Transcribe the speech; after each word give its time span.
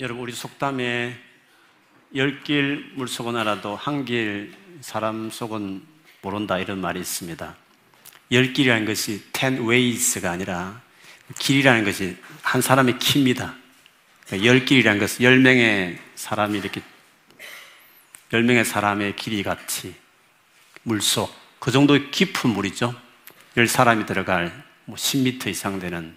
여러분 0.00 0.22
우리 0.22 0.32
속담에 0.32 1.18
열길 2.14 2.92
물속은 2.94 3.34
알아도 3.36 3.74
한 3.74 4.04
길 4.04 4.54
사람 4.80 5.28
속은 5.28 5.82
모른다 6.22 6.56
이런 6.58 6.80
말이 6.80 7.00
있습니다. 7.00 7.56
열 8.30 8.52
길이라는 8.52 8.86
것이 8.86 9.24
ten 9.32 9.66
ways가 9.68 10.30
아니라 10.30 10.80
길이라는 11.40 11.84
것이 11.84 12.16
한 12.42 12.60
사람의 12.60 13.00
키입니다. 13.00 13.56
열 14.44 14.64
길이라는 14.64 15.00
것은 15.00 15.24
열 15.24 15.40
명의 15.40 15.98
사람이 16.14 16.58
이렇게 16.58 16.80
열 18.32 18.44
명의 18.44 18.64
사람의 18.64 19.16
길이 19.16 19.42
같이 19.42 19.96
물속 20.84 21.34
그 21.58 21.72
정도 21.72 21.98
깊은 22.10 22.50
물이죠. 22.50 22.94
열 23.56 23.66
사람이 23.66 24.06
들어갈 24.06 24.64
뭐 24.84 24.96
10m 24.96 25.48
이상 25.48 25.80
되는 25.80 26.16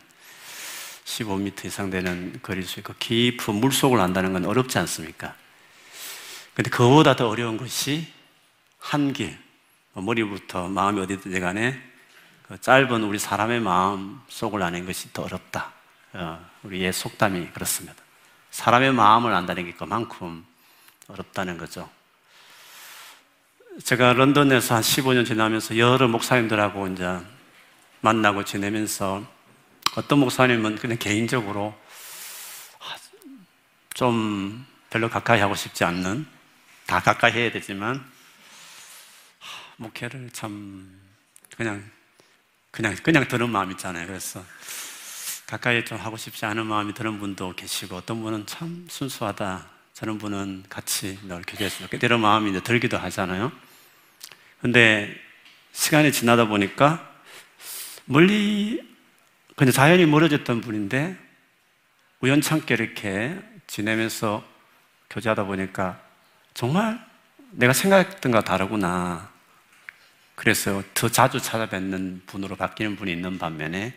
15m 1.05 1.65
이상 1.65 1.89
되는 1.89 2.39
거리일 2.41 2.65
수 2.65 2.79
있고 2.79 2.93
깊은 2.99 3.55
물속을 3.55 3.99
안다는 3.99 4.33
건 4.33 4.45
어렵지 4.45 4.77
않습니까? 4.79 5.35
근데 6.53 6.69
그보다 6.69 7.15
더 7.15 7.29
어려운 7.29 7.57
것이 7.57 8.07
한 8.79 9.13
길, 9.13 9.37
뭐 9.93 10.03
머리부터 10.03 10.67
마음이 10.67 10.99
어디든지 11.01 11.39
간에 11.39 11.81
그 12.43 12.59
짧은 12.59 13.03
우리 13.03 13.19
사람의 13.19 13.61
마음 13.61 14.21
속을 14.27 14.61
아는 14.61 14.85
것이 14.85 15.13
더 15.13 15.23
어렵다. 15.23 15.71
어, 16.13 16.45
우리의 16.63 16.91
속담이 16.91 17.51
그렇습니다. 17.51 17.95
사람의 18.51 18.91
마음을 18.93 19.33
안다는 19.33 19.65
게 19.65 19.73
그만큼 19.73 20.45
어렵다는 21.07 21.57
거죠. 21.57 21.89
제가 23.83 24.13
런던에서 24.13 24.75
한 24.75 24.81
15년 24.81 25.25
지나면서 25.25 25.77
여러 25.77 26.07
목사님들하고 26.09 26.87
이제 26.87 27.19
만나고 28.01 28.43
지내면서 28.43 29.25
어떤 29.95 30.19
목사님은 30.19 30.77
그냥 30.77 30.97
개인적으로 30.97 31.77
좀 33.93 34.65
별로 34.89 35.09
가까이 35.09 35.39
하고 35.39 35.55
싶지 35.55 35.83
않는 35.83 36.25
다 36.85 36.99
가까이 36.99 37.31
해야 37.33 37.51
되지만 37.51 38.03
목회를 39.77 40.29
참 40.31 40.99
그냥 41.55 41.89
그냥 42.71 42.95
그냥 43.03 43.27
드는 43.27 43.49
마음 43.49 43.71
있잖아요. 43.71 44.07
그래서 44.07 44.43
가까이 45.47 45.83
좀 45.83 45.97
하고 45.97 46.15
싶지 46.15 46.45
않은 46.45 46.65
마음이 46.65 46.93
드는 46.93 47.19
분도 47.19 47.53
계시고 47.55 47.97
어떤 47.97 48.21
분은 48.21 48.45
참 48.45 48.87
순수하다. 48.89 49.69
저런 49.93 50.17
분은 50.17 50.63
같이 50.69 51.19
늘 51.23 51.41
교제했으면 51.41 51.87
좋겠다. 51.87 52.07
이런 52.07 52.21
마음이 52.21 52.49
이제 52.49 52.61
들기도 52.61 52.97
하잖아요. 52.97 53.51
근데 54.61 55.13
시간이 55.73 56.11
지나다 56.11 56.45
보니까 56.47 57.11
멀리 58.05 58.90
그냥 59.55 59.71
자연히 59.71 60.05
멀어졌던 60.05 60.61
분인데 60.61 61.17
우연찮게 62.21 62.73
이렇게 62.73 63.37
지내면서 63.67 64.45
교제하다 65.09 65.45
보니까 65.45 66.01
정말 66.53 67.03
내가 67.51 67.73
생각했던 67.73 68.31
것 68.31 68.41
다르구나. 68.43 69.29
그래서 70.35 70.81
더 70.93 71.09
자주 71.09 71.39
찾아뵙는 71.39 72.23
분으로 72.25 72.55
바뀌는 72.55 72.95
분이 72.95 73.11
있는 73.11 73.37
반면에 73.37 73.93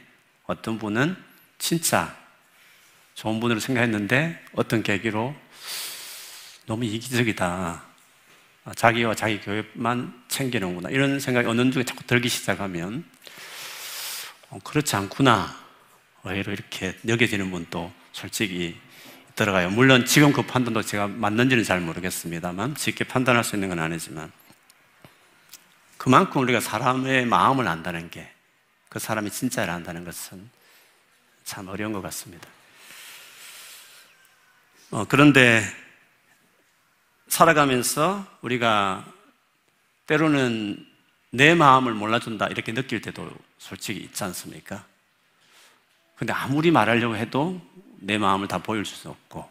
어떤 0.46 0.78
분은 0.78 1.16
진짜 1.58 2.14
좋은 3.14 3.40
분으로 3.40 3.60
생각했는데 3.60 4.44
어떤 4.54 4.82
계기로 4.82 5.34
너무 6.66 6.84
이기적이다. 6.84 7.82
자기와 8.74 9.14
자기 9.14 9.40
교회만 9.40 10.24
챙기는구나. 10.28 10.90
이런 10.90 11.20
생각이 11.20 11.46
어느 11.46 11.70
중에 11.70 11.84
자꾸 11.84 12.02
들기 12.04 12.28
시작하면 12.28 13.04
어, 13.04 13.13
그렇지 14.62 14.96
않구나. 14.96 15.56
의외로 16.24 16.52
이렇게 16.52 16.96
여겨지는 17.06 17.50
분도 17.50 17.92
솔직히 18.12 18.80
들어가요. 19.34 19.70
물론 19.70 20.06
지금 20.06 20.32
그 20.32 20.42
판단도 20.42 20.82
제가 20.82 21.08
맞는지는 21.08 21.64
잘 21.64 21.80
모르겠습니다만 21.80 22.76
쉽게 22.78 23.04
판단할 23.04 23.42
수 23.44 23.56
있는 23.56 23.68
건 23.68 23.80
아니지만 23.80 24.30
그만큼 25.98 26.42
우리가 26.42 26.60
사람의 26.60 27.26
마음을 27.26 27.66
안다는 27.66 28.10
게 28.10 28.34
그 28.94 29.00
사람이 29.00 29.28
진짜를 29.28 29.74
안다는 29.74 30.04
것은 30.04 30.48
참 31.42 31.66
어려운 31.66 31.92
것 31.92 32.00
같습니다. 32.00 32.48
어, 34.92 35.04
그런데 35.06 35.64
살아가면서 37.26 38.24
우리가 38.40 39.04
때로는 40.06 40.86
내 41.34 41.56
마음을 41.56 41.94
몰라준다 41.94 42.46
이렇게 42.46 42.72
느낄 42.72 43.00
때도 43.00 43.28
솔직히 43.58 44.00
있지 44.00 44.22
않습니까? 44.22 44.84
근데 46.14 46.32
아무리 46.32 46.70
말하려고 46.70 47.16
해도 47.16 47.60
내 47.98 48.18
마음을 48.18 48.46
다 48.46 48.58
보여줄 48.58 48.86
수 48.96 49.08
없고 49.08 49.50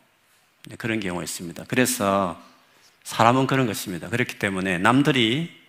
그런 0.78 1.02
경우가 1.02 1.24
있습니다. 1.24 1.66
그래서 1.68 2.42
사람은 3.04 3.48
그런 3.48 3.68
것입니다. 3.68 4.08
그렇기 4.08 4.40
때문에 4.40 4.78
남들이 4.78 5.62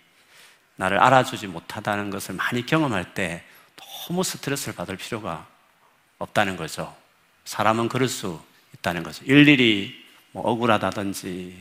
나를 0.77 1.01
알아주지 1.01 1.49
못하다는 1.49 2.11
것을 2.11 2.37
많이 2.37 2.65
경험할 2.65 3.15
때 3.15 3.45
너무 3.75 4.23
스트레스를 4.23 4.75
받을 4.77 4.97
필요가 4.97 5.49
없다는 6.19 6.57
거죠. 6.57 6.95
사람은 7.45 7.89
그럴 7.89 8.09
수 8.09 8.41
있다는 8.75 9.03
거죠. 9.03 9.25
일일이 9.25 10.05
뭐 10.31 10.45
억울하다든지 10.49 11.57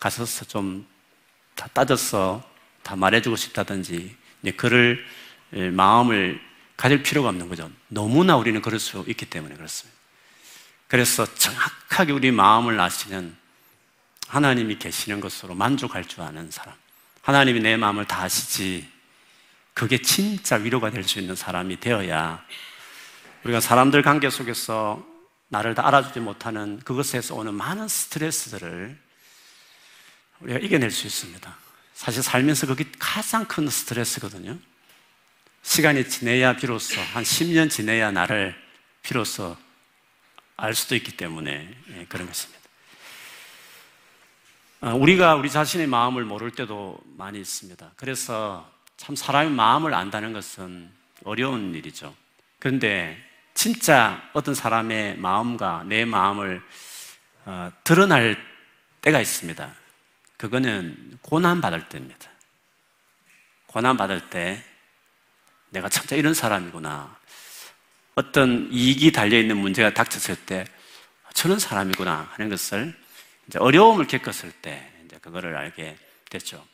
가서서 0.00 0.46
좀다 0.46 1.68
따졌어 1.72 2.42
다 2.88 2.96
말해주고 2.96 3.36
싶다든지 3.36 4.16
그를 4.56 5.04
마음을 5.74 6.40
가질 6.78 7.02
필요가 7.02 7.28
없는 7.28 7.50
거죠. 7.50 7.70
너무나 7.88 8.34
우리는 8.36 8.62
그럴 8.62 8.80
수 8.80 9.04
있기 9.06 9.26
때문에 9.26 9.54
그렇습니다. 9.56 9.98
그래서 10.86 11.26
정확하게 11.34 12.12
우리 12.12 12.30
마음을 12.30 12.80
아시는 12.80 13.36
하나님이 14.26 14.78
계시는 14.78 15.20
것으로 15.20 15.54
만족할 15.54 16.06
줄 16.06 16.22
아는 16.22 16.50
사람. 16.50 16.74
하나님이 17.20 17.60
내 17.60 17.76
마음을 17.76 18.06
다 18.06 18.22
아시지. 18.22 18.88
그게 19.74 20.00
진짜 20.00 20.56
위로가 20.56 20.90
될 20.90 21.04
수 21.04 21.18
있는 21.18 21.36
사람이 21.36 21.80
되어야 21.80 22.42
우리가 23.44 23.60
사람들 23.60 24.00
관계 24.00 24.30
속에서 24.30 25.06
나를 25.48 25.74
다 25.74 25.86
알아주지 25.86 26.20
못하는 26.20 26.80
그것에서 26.80 27.34
오는 27.34 27.52
많은 27.52 27.86
스트레스들을 27.86 28.98
우리가 30.40 30.58
이겨낼 30.60 30.90
수 30.90 31.06
있습니다. 31.06 31.67
사실 31.98 32.22
살면서 32.22 32.68
그게 32.68 32.84
가장 32.96 33.44
큰 33.44 33.68
스트레스거든요. 33.68 34.56
시간이 35.62 36.08
지내야 36.08 36.54
비로소 36.54 37.00
한 37.00 37.24
10년 37.24 37.68
지내야 37.68 38.12
나를 38.12 38.54
비로소 39.02 39.56
알 40.56 40.76
수도 40.76 40.94
있기 40.94 41.16
때문에 41.16 41.74
예, 41.90 42.06
그런 42.08 42.28
것입니다. 42.28 42.62
아, 44.80 44.92
우리가 44.94 45.34
우리 45.34 45.50
자신의 45.50 45.88
마음을 45.88 46.24
모를 46.24 46.52
때도 46.52 47.00
많이 47.16 47.40
있습니다. 47.40 47.90
그래서 47.96 48.72
참 48.96 49.16
사람의 49.16 49.50
마음을 49.50 49.92
안다는 49.92 50.32
것은 50.32 50.92
어려운 51.24 51.74
일이죠. 51.74 52.14
그런데 52.60 53.18
진짜 53.54 54.22
어떤 54.34 54.54
사람의 54.54 55.18
마음과 55.18 55.82
내 55.88 56.04
마음을 56.04 56.62
어, 57.44 57.72
드러날 57.82 58.40
때가 59.00 59.20
있습니다. 59.20 59.74
그거는 60.38 61.18
고난받을 61.22 61.88
때입니다. 61.88 62.30
고난받을 63.66 64.30
때 64.30 64.64
내가 65.70 65.88
진짜 65.88 66.16
이런 66.16 66.32
사람이구나. 66.32 67.18
어떤 68.14 68.68
이익이 68.72 69.12
달려있는 69.12 69.56
문제가 69.56 69.92
닥쳤을 69.92 70.36
때 70.46 70.64
저런 71.34 71.58
사람이구나 71.58 72.30
하는 72.32 72.48
것을 72.48 72.94
이제 73.46 73.58
어려움을 73.58 74.06
겪었을 74.06 74.50
때 74.62 74.90
이제 75.04 75.18
그거를 75.18 75.56
알게 75.56 75.96
됐죠. 76.30 76.66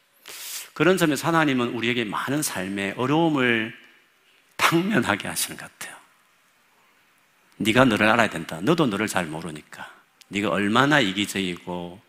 그런 0.74 0.96
점에서 0.96 1.28
하나님은 1.28 1.68
우리에게 1.68 2.04
많은 2.04 2.42
삶의 2.42 2.94
어려움을 2.96 3.74
당면하게 4.56 5.28
하시는 5.28 5.56
것 5.56 5.70
같아요. 5.70 5.96
네가 7.56 7.84
너를 7.84 8.08
알아야 8.08 8.28
된다. 8.28 8.60
너도 8.60 8.86
너를 8.86 9.06
잘 9.06 9.26
모르니까. 9.26 9.90
네가 10.28 10.50
얼마나 10.50 11.00
이기적이고 11.00 12.00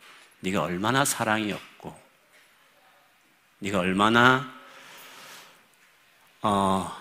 네가 0.46 0.62
얼마나 0.62 1.04
사랑이 1.04 1.52
없고 1.52 2.00
네가 3.60 3.80
얼마나 3.80 4.54
어, 6.44 6.96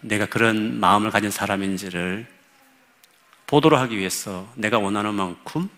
내가 0.00 0.24
그런 0.24 0.80
마음을 0.80 1.10
가진 1.10 1.30
사람인지를 1.30 2.26
보도록 3.46 3.78
하기 3.80 3.98
위해서 3.98 4.50
내가 4.56 4.78
원하는 4.78 5.14
만큼 5.14 5.68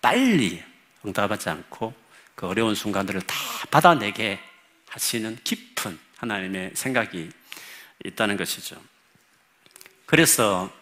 빨리 0.00 0.62
응답하지 1.04 1.50
않고 1.50 1.92
그 2.34 2.46
어려운 2.46 2.74
순간들을 2.74 3.20
다 3.22 3.34
받아내게 3.70 4.40
하시는 4.88 5.36
깊은 5.44 5.98
하나님의 6.16 6.70
생각이 6.74 7.28
있다는 8.06 8.38
것이죠. 8.38 8.80
그래서 10.06 10.72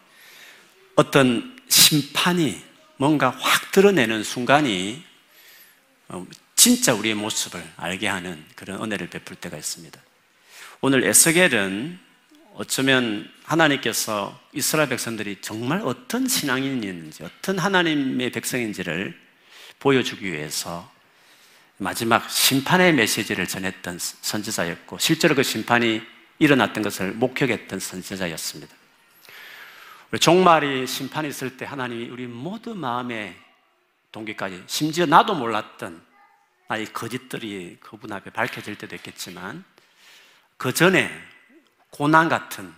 어떤 0.94 1.58
심판이 1.68 2.62
뭔가 2.96 3.30
확 3.30 3.72
드러내는 3.72 4.22
순간이 4.22 5.04
어, 5.04 5.15
진짜 6.54 6.94
우리의 6.94 7.14
모습을 7.14 7.62
알게 7.76 8.08
하는 8.08 8.44
그런 8.54 8.82
은혜를 8.82 9.08
베풀 9.08 9.36
때가 9.36 9.56
있습니다. 9.56 10.00
오늘 10.80 11.04
에스겔은 11.04 11.98
어쩌면 12.54 13.30
하나님께서 13.44 14.40
이스라엘 14.52 14.88
백성들이 14.88 15.38
정말 15.42 15.82
어떤 15.84 16.26
신앙인인지, 16.26 17.22
어떤 17.22 17.58
하나님의 17.58 18.30
백성인지를 18.32 19.18
보여주기 19.78 20.32
위해서 20.32 20.90
마지막 21.76 22.30
심판의 22.30 22.94
메시지를 22.94 23.46
전했던 23.46 23.98
선지자였고, 23.98 24.98
실제로 24.98 25.34
그 25.34 25.42
심판이 25.42 26.00
일어났던 26.38 26.82
것을 26.82 27.12
목격했던 27.12 27.78
선지자였습니다. 27.78 28.74
종말이 30.20 30.86
심판이 30.86 31.28
있을 31.28 31.56
때 31.56 31.66
하나님이 31.66 32.08
우리 32.08 32.26
모두 32.26 32.74
마음의 32.74 33.36
동기까지, 34.16 34.64
심지어 34.66 35.04
나도 35.04 35.34
몰랐던 35.34 36.02
나의 36.68 36.86
거짓들이 36.86 37.76
그분 37.80 38.10
앞에 38.12 38.30
밝혀질 38.30 38.76
때도 38.78 38.96
있겠지만, 38.96 39.62
그 40.56 40.72
전에 40.72 41.10
고난 41.90 42.30
같은 42.30 42.72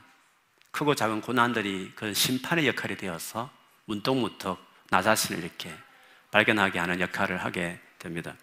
크고 0.72 0.96
작은 0.96 1.20
고난들이 1.20 1.92
그 1.94 2.12
심판의 2.12 2.66
역할이 2.66 2.96
되어서 2.96 3.50
문득문득 3.84 4.58
나 4.90 5.00
자신을 5.00 5.44
이렇게 5.44 5.72
발견하게 6.32 6.80
하는 6.80 7.00
역할을 7.00 7.44
하게 7.44 7.80
됩니다. 7.98 8.34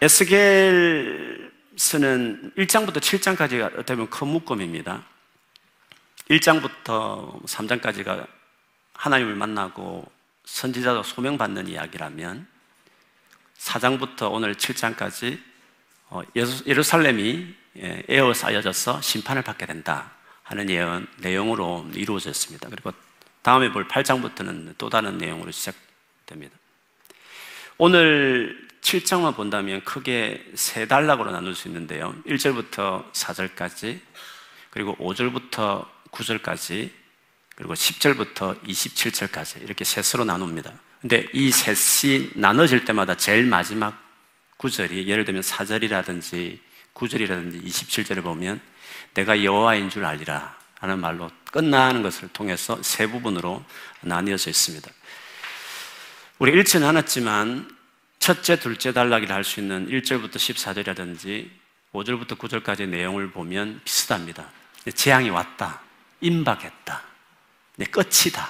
에스겔서는 0.00 1.42
1장부터 2.56 2.98
7장까지가 2.98 3.74
어떻게 3.74 3.94
보면 3.96 4.10
큰 4.10 4.28
묶음입니다. 4.28 5.04
1장부터 6.30 7.44
3장까지가 7.44 8.26
하나님을 8.94 9.34
만나고 9.34 10.21
선지자도 10.44 11.02
소명받는 11.02 11.68
이야기라면 11.68 12.46
4장부터 13.58 14.32
오늘 14.32 14.54
7장까지 14.54 15.40
어, 16.08 16.22
예루살렘이 16.66 17.54
예, 17.78 18.02
에어쌓여져서 18.06 19.00
심판을 19.00 19.42
받게 19.42 19.66
된다 19.66 20.12
하는 20.42 20.68
예언, 20.68 21.06
내용으로 21.18 21.88
이루어졌습니다. 21.94 22.68
그리고 22.68 22.92
다음에 23.40 23.72
볼 23.72 23.88
8장부터는 23.88 24.74
또 24.76 24.90
다른 24.90 25.16
내용으로 25.16 25.50
시작됩니다. 25.50 26.54
오늘 27.78 28.68
7장만 28.82 29.34
본다면 29.34 29.82
크게 29.84 30.52
세 30.54 30.86
단락으로 30.86 31.30
나눌 31.30 31.54
수 31.54 31.68
있는데요. 31.68 32.14
1절부터 32.26 33.10
4절까지, 33.12 34.00
그리고 34.70 34.94
5절부터 34.96 35.86
9절까지, 36.10 36.90
그리고 37.54 37.74
10절부터 37.74 38.62
27절까지 38.64 39.62
이렇게 39.62 39.84
셋으로 39.84 40.24
나눕니다. 40.24 40.72
근데 41.00 41.26
이 41.32 41.50
셋이 41.50 42.30
나눠질 42.34 42.84
때마다 42.84 43.16
제일 43.16 43.44
마지막 43.46 44.00
구절이 44.56 45.08
예를 45.08 45.24
들면 45.24 45.42
4절이라든지 45.42 46.58
9절이라든지 46.94 47.64
27절을 47.64 48.22
보면 48.22 48.60
내가 49.14 49.42
여호와인 49.42 49.90
줄 49.90 50.04
알리라 50.04 50.56
하는 50.78 51.00
말로 51.00 51.30
끝나는 51.50 52.02
것을 52.02 52.28
통해서 52.28 52.80
세 52.82 53.06
부분으로 53.06 53.64
나뉘어져 54.00 54.50
있습니다. 54.50 54.90
우리 56.38 56.58
읽지는 56.58 56.86
않았지만 56.88 57.76
첫째, 58.18 58.58
둘째 58.58 58.92
단락이라 58.92 59.34
할 59.34 59.44
수 59.44 59.60
있는 59.60 59.88
1절부터 59.88 60.36
14절이라든지 60.36 61.50
5절부터 61.92 62.38
9절까지 62.38 62.88
내용을 62.88 63.30
보면 63.30 63.80
비슷합니다. 63.84 64.48
재앙이 64.94 65.30
왔다. 65.30 65.80
임박했다. 66.20 67.11
끝이다. 67.90 68.48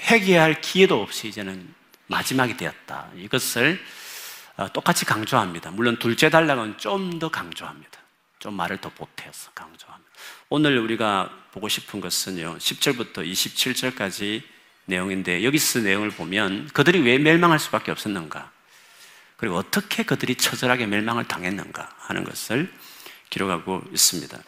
회개할 0.00 0.60
기회도 0.60 1.00
없이 1.00 1.28
이제는 1.28 1.74
마지막이 2.06 2.56
되었다. 2.56 3.10
이것을 3.16 3.80
어, 4.56 4.70
똑같이 4.72 5.04
강조합니다. 5.04 5.70
물론 5.70 5.98
둘째 5.98 6.28
단락은 6.28 6.78
좀 6.78 7.18
더 7.18 7.30
강조합니다. 7.30 7.98
좀 8.38 8.54
말을 8.54 8.80
더 8.80 8.90
보태서 8.90 9.52
강조합니다. 9.54 10.10
오늘 10.48 10.76
우리가 10.78 11.30
보고 11.52 11.68
싶은 11.68 12.00
것은요, 12.00 12.58
10절부터 12.58 13.18
27절까지 13.18 14.42
내용인데, 14.86 15.44
여기서 15.44 15.78
내용을 15.78 16.10
보면 16.10 16.68
그들이 16.74 17.00
왜 17.00 17.18
멸망할 17.18 17.58
수밖에 17.60 17.92
없었는가? 17.92 18.50
그리고 19.36 19.56
어떻게 19.56 20.02
그들이 20.02 20.34
처절하게 20.34 20.86
멸망을 20.86 21.26
당했는가 21.26 21.88
하는 21.98 22.24
것을 22.24 22.72
기록하고 23.30 23.82
있습니다. 23.92 24.38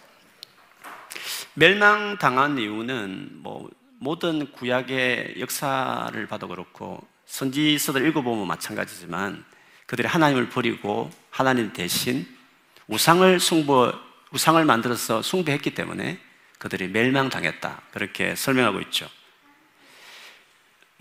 멸망당한 1.54 2.58
이유는 2.58 3.42
뭐 3.42 3.70
모든 3.98 4.50
구약의 4.52 5.36
역사를 5.38 6.26
봐도 6.26 6.48
그렇고 6.48 7.06
선지서들 7.26 8.06
읽어보면 8.08 8.46
마찬가지지만 8.46 9.44
그들이 9.86 10.08
하나님을 10.08 10.48
버리고 10.48 11.10
하나님 11.30 11.72
대신 11.72 12.26
우상을 12.88 13.38
숭배, 13.40 13.92
우상을 14.32 14.62
만들어서 14.64 15.22
숭배했기 15.22 15.74
때문에 15.74 16.18
그들이 16.58 16.88
멸망당했다. 16.88 17.82
그렇게 17.92 18.34
설명하고 18.34 18.80
있죠. 18.82 19.08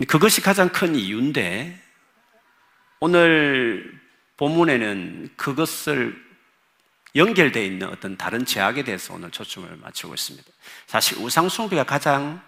그것이 0.07 0.41
가장 0.41 0.69
큰 0.69 0.95
이유인데 0.95 1.79
오늘 2.99 3.99
본문에는 4.37 5.31
그것을 5.35 6.22
연결되어 7.15 7.63
있는 7.63 7.87
어떤 7.89 8.17
다른 8.17 8.45
죄악에 8.45 8.83
대해서 8.83 9.13
오늘 9.13 9.29
초점을 9.31 9.69
맞추고 9.77 10.13
있습니다. 10.13 10.47
사실 10.87 11.17
우상숭배가 11.19 11.83
가장 11.83 12.41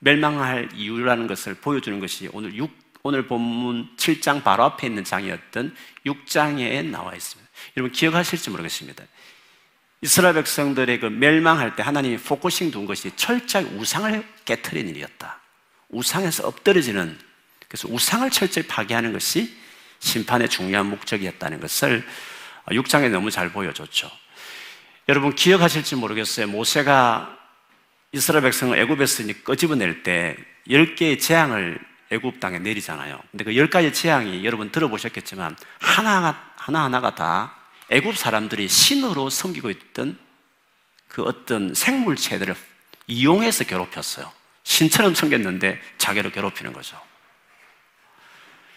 멸망할 0.00 0.70
이유라는 0.74 1.26
것을 1.26 1.54
보여주는 1.54 1.98
것이 2.00 2.28
오늘 2.32 2.54
6 2.54 2.70
오늘 3.02 3.26
본문 3.26 3.96
7장 3.96 4.42
바로 4.42 4.64
앞에 4.64 4.86
있는 4.86 5.04
장이었던 5.04 5.74
6장에 6.04 6.84
나와 6.84 7.14
있습니다. 7.14 7.50
여러분 7.76 7.92
기억하실지 7.92 8.50
모르겠습니다. 8.50 9.04
이스라엘 10.02 10.34
백성들의 10.34 11.00
그 11.00 11.06
멸망할 11.06 11.76
때 11.76 11.82
하나님이 11.82 12.18
focusing 12.18 12.70
둔 12.70 12.86
것이 12.86 13.10
철저히 13.16 13.64
우상을 13.64 14.22
깨뜨린 14.44 14.88
일이었다. 14.88 15.40
우상에서 15.88 16.46
엎드려지는 16.46 17.18
그래서 17.68 17.88
우상을 17.88 18.28
철저히 18.30 18.66
파괴하는 18.66 19.12
것이 19.12 19.56
심판의 20.00 20.48
중요한 20.48 20.86
목적이었다는 20.86 21.60
것을 21.60 22.04
6장에 22.70 23.10
너무 23.10 23.30
잘 23.30 23.50
보여줬죠. 23.50 24.10
여러분 25.08 25.34
기억하실지 25.34 25.96
모르겠어요. 25.96 26.46
모세가 26.46 27.36
이스라엘 28.12 28.42
백성을 28.42 28.76
애굽에서 28.78 29.24
끄집어낼 29.44 30.02
때 30.02 30.36
10개의 30.68 31.20
재앙을 31.20 31.78
애굽 32.10 32.40
땅에 32.40 32.58
내리잖아요. 32.58 33.20
근데 33.30 33.44
그열 33.44 33.70
가지 33.70 33.92
재앙이 33.92 34.44
여러분 34.44 34.70
들어보셨겠지만 34.70 35.56
하나 35.78 36.52
하나 36.56 36.84
하나가 36.84 37.14
다 37.14 37.56
애굽 37.90 38.16
사람들이 38.16 38.68
신으로 38.68 39.30
섬기고 39.30 39.70
있던 39.70 40.18
그 41.08 41.22
어떤 41.22 41.74
생물체들을 41.74 42.54
이용해서 43.06 43.64
괴롭혔어요. 43.64 44.30
신처럼 44.62 45.14
섬겼는데 45.14 45.80
자기를 45.98 46.30
괴롭히는 46.32 46.72
거죠. 46.72 47.00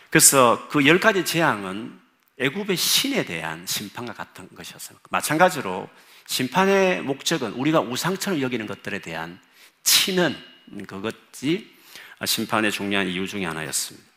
그래서 0.09 0.67
그 0.69 0.85
열 0.85 0.99
가지 0.99 1.25
재앙은 1.25 1.99
애굽의 2.39 2.75
신에 2.77 3.25
대한 3.25 3.65
심판과 3.67 4.13
같은 4.13 4.47
것이었어요. 4.55 4.97
마찬가지로 5.09 5.89
심판의 6.27 7.01
목적은 7.01 7.53
우리가 7.53 7.81
우상처럼 7.81 8.41
여기는 8.41 8.65
것들에 8.65 8.99
대한 8.99 9.39
치는 9.83 10.35
그것이 10.87 11.71
심판의 12.25 12.71
중요한 12.71 13.07
이유 13.07 13.27
중의 13.27 13.45
하나였습니다. 13.45 14.07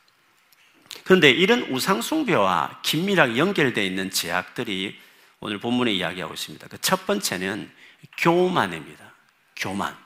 그런데 1.04 1.30
이런 1.30 1.62
우상숭배와 1.62 2.80
긴밀하게 2.82 3.36
연결되어 3.36 3.84
있는 3.84 4.10
제약들이 4.10 4.98
오늘 5.40 5.58
본문에 5.58 5.92
이야기하고 5.92 6.34
있습니다. 6.34 6.68
그 6.68 6.78
첫 6.80 7.06
번째는 7.06 7.70
교만입니다. 8.16 9.12
교만. 9.56 9.96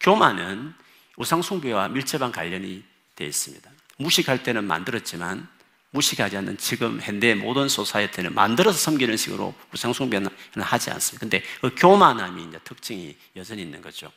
교만은 0.00 0.74
우상숭배와 1.16 1.88
밀접한 1.88 2.30
관련이 2.30 2.84
되어 3.16 3.26
있습니다. 3.26 3.68
무식할 3.96 4.42
때는 4.42 4.64
만들었지만 4.64 5.48
무식하지 5.90 6.36
않는 6.38 6.58
지금 6.58 7.00
현대 7.00 7.34
모든 7.34 7.68
소사이트는 7.68 8.34
만들어서 8.34 8.78
섬기는 8.78 9.16
식으로 9.16 9.54
우상숭배는 9.72 10.28
하지 10.56 10.90
않습니다. 10.90 11.20
근데 11.20 11.42
그 11.60 11.74
교만함이 11.74 12.44
이제 12.44 12.58
특징이 12.64 13.16
여전히 13.36 13.62
있는 13.62 13.80
거죠. 13.80 14.12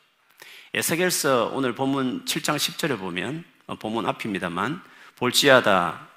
에스겔서 0.73 1.51
오늘 1.53 1.75
본문 1.75 2.25
7장 2.25 2.55
10절에 2.57 2.97
보면 2.99 3.43
어, 3.67 3.75
본문 3.75 4.05
앞입니다만 4.05 4.81
볼지어다 5.15 6.07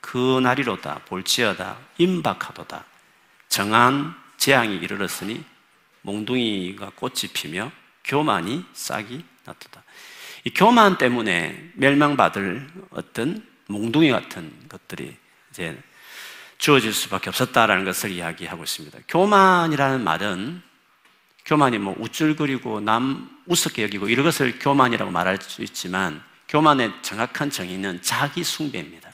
그 0.00 0.40
날이로다 0.40 1.00
볼지어다 1.06 1.78
임박하도다 1.98 2.84
정한 3.48 4.14
재앙이 4.36 4.76
이르렀으니 4.76 5.44
몽둥이가 6.02 6.92
꽃이 6.94 7.32
피며 7.32 7.70
교만이 8.04 8.64
싹이 8.72 9.24
났도다. 9.44 9.82
이 10.44 10.50
교만 10.50 10.96
때문에 10.96 11.72
멸망받을 11.74 12.68
어떤 12.90 13.46
몽둥이 13.68 14.10
같은 14.10 14.52
것들이 14.68 15.16
이제 15.50 15.78
주어질 16.58 16.92
수밖에 16.92 17.30
없었다라는 17.30 17.84
것을 17.84 18.10
이야기하고 18.10 18.64
있습니다. 18.64 18.98
교만이라는 19.08 20.02
말은 20.02 20.62
교만이 21.44 21.78
뭐 21.78 21.94
우쭐거리고 21.98 22.80
남 22.80 23.30
우습게 23.46 23.82
여기고 23.84 24.08
이런 24.08 24.24
것을 24.24 24.58
교만이라고 24.58 25.10
말할 25.10 25.38
수 25.40 25.62
있지만 25.62 26.22
교만의 26.48 26.92
정확한 27.02 27.50
정의는 27.50 28.02
자기 28.02 28.42
숭배입니다. 28.42 29.10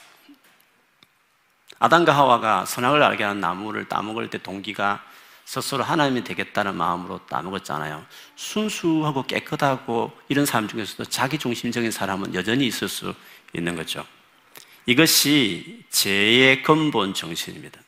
아담과 1.79 2.15
하와가 2.15 2.65
선악을 2.65 3.03
알게 3.03 3.23
한 3.23 3.39
나무를 3.39 3.87
따먹을 3.87 4.29
때 4.29 4.37
동기가 4.37 5.03
스스로 5.43 5.83
하나님이 5.83 6.23
되겠다는 6.23 6.75
마음으로 6.75 7.19
따먹었잖아요. 7.27 8.05
순수하고 8.35 9.23
깨끗하고 9.23 10.11
이런 10.27 10.45
사람 10.45 10.67
중에서도 10.67 11.05
자기 11.05 11.37
중심적인 11.37 11.91
사람은 11.91 12.33
여전히 12.33 12.65
있을 12.65 12.89
수 12.89 13.13
있는 13.53 13.75
거죠. 13.75 14.05
이것이 14.85 15.83
죄의 15.89 16.63
근본 16.63 17.13
정신입니다. 17.13 17.79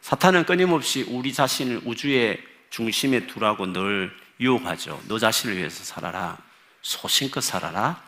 사탄은 0.00 0.44
끊임없이 0.44 1.04
우리 1.08 1.32
자신을 1.32 1.82
우주의 1.84 2.38
중심에 2.70 3.26
두라고 3.26 3.66
늘 3.66 4.16
유혹하죠. 4.40 5.02
너 5.08 5.18
자신을 5.18 5.56
위해서 5.56 5.84
살아라. 5.84 6.38
소신껏 6.82 7.42
살아라. 7.42 8.02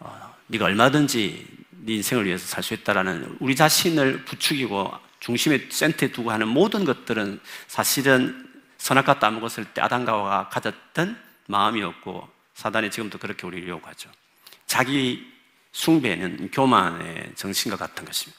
어, 0.00 0.34
네가 0.46 0.66
얼마든지 0.66 1.46
네 1.70 1.94
인생을 1.94 2.26
위해서 2.26 2.46
살 2.46 2.62
수 2.62 2.74
있다라는 2.74 3.36
우리 3.40 3.56
자신을 3.56 4.24
부추기고 4.24 4.92
중심에 5.20 5.68
센터에 5.70 6.12
두고 6.12 6.30
하는 6.30 6.46
모든 6.48 6.84
것들은 6.84 7.40
사실은 7.66 8.48
선악과 8.78 9.18
따먹었을 9.18 9.64
때 9.66 9.80
아담과 9.80 10.50
가졌던 10.50 11.20
마음이었고 11.46 12.28
사단이 12.54 12.90
지금도 12.90 13.18
그렇게 13.18 13.46
우리를 13.46 13.68
유혹하죠. 13.68 14.10
자기 14.66 15.37
숭배는 15.72 16.50
교만의 16.50 17.32
정신과 17.34 17.76
같은 17.76 18.04
것입니다. 18.04 18.38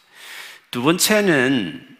두 0.71 0.81
번째는 0.83 1.97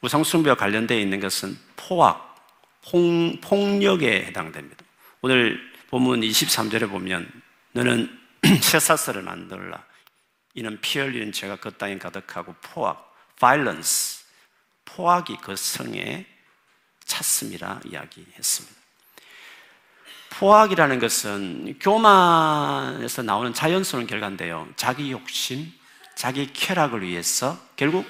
우상숭배와 0.00 0.56
관련되어 0.56 0.98
있는 0.98 1.20
것은 1.20 1.58
포악, 1.76 2.36
폭, 2.82 3.40
폭력에 3.40 4.24
해당됩니다. 4.26 4.84
오늘 5.20 5.60
본문 5.88 6.20
23절에 6.20 6.88
보면 6.88 7.30
너는 7.72 8.18
쇠사슬을 8.62 9.22
만들라. 9.22 9.84
이는 10.54 10.80
피 10.80 10.98
흘리는 10.98 11.32
죄가 11.32 11.56
그 11.56 11.76
땅에 11.76 11.98
가득하고 11.98 12.54
포악, 12.60 13.14
violence, 13.36 14.24
포악이 14.84 15.36
그 15.42 15.54
성에 15.56 16.26
찼음이라 17.04 17.80
이야기했습니다. 17.86 18.76
포악이라는 20.38 21.00
것은 21.00 21.78
교만에서 21.80 23.22
나오는 23.22 23.52
자연스러운 23.52 24.06
결과인데요. 24.06 24.68
자기 24.76 25.10
욕심, 25.10 25.72
자기 26.14 26.52
쾌락을 26.52 27.02
위해서 27.02 27.58
결국 27.74 28.06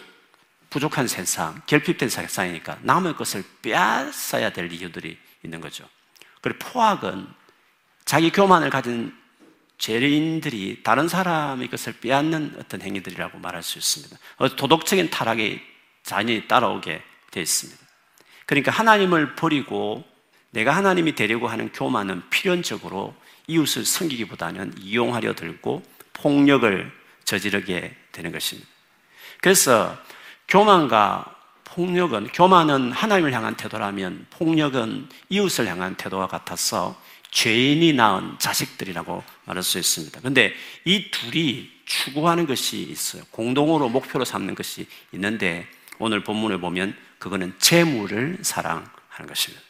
부족한 0.69 1.09
세상, 1.09 1.63
결핍된 1.67 2.11
세상이니까 2.11 2.81
남의 2.83 3.17
것을 3.17 3.43
빼앗아야 3.63 4.53
될 4.53 4.71
이유들이 4.71 5.17
있는 5.43 5.63
거죠. 5.63 5.89
그리고 6.43 6.59
포악은 6.59 7.27
자기 8.05 8.31
교만을 8.31 8.69
가진 8.69 9.17
죄인들이 9.79 10.83
다른 10.83 11.09
사람의 11.09 11.69
것을 11.69 11.95
빼앗는 11.95 12.57
어떤 12.59 12.83
행위들이라고 12.83 13.39
말할 13.39 13.63
수 13.63 13.79
있습니다. 13.79 14.19
도덕적인 14.57 15.09
타락이 15.09 15.63
자연히 16.03 16.47
따라오게 16.47 17.03
되어 17.31 17.43
있습니다. 17.43 17.81
그러니까 18.45 18.71
하나님을 18.71 19.35
버리고 19.35 20.05
내가 20.59 20.75
하나님이 20.75 21.15
되려고 21.15 21.47
하는 21.47 21.71
교만은 21.71 22.21
필연적으로 22.31 23.15
이웃을 23.47 23.85
섬기기보다는 23.85 24.75
이용하려 24.81 25.35
들고 25.35 25.85
폭력을 26.15 26.93
저지르게 27.25 27.95
되는 28.11 28.33
것입니다. 28.33 28.69
그래서 29.41 29.97
교만과 30.49 31.37
폭력은, 31.63 32.29
교만은 32.33 32.91
하나님을 32.91 33.33
향한 33.33 33.57
태도라면 33.57 34.27
폭력은 34.31 35.09
이웃을 35.29 35.69
향한 35.69 35.95
태도와 35.95 36.27
같아서 36.27 37.01
죄인이 37.31 37.93
낳은 37.93 38.41
자식들이라고 38.41 39.23
말할 39.45 39.63
수 39.63 39.79
있습니다. 39.79 40.21
근데 40.23 40.55
이 40.85 41.09
둘이 41.13 41.71
추구하는 41.85 42.49
것이 42.49 42.81
있어요. 42.81 43.23
공동으로 43.31 43.89
목표로 43.91 44.25
삼는 44.25 44.57
것이 44.57 44.89
있는데 45.13 45.69
오늘 46.01 46.25
본문에 46.25 46.57
보면 46.57 46.97
그거는 47.21 47.55
재물을 47.61 48.39
사랑하는 48.43 49.29
것입니다. 49.29 49.68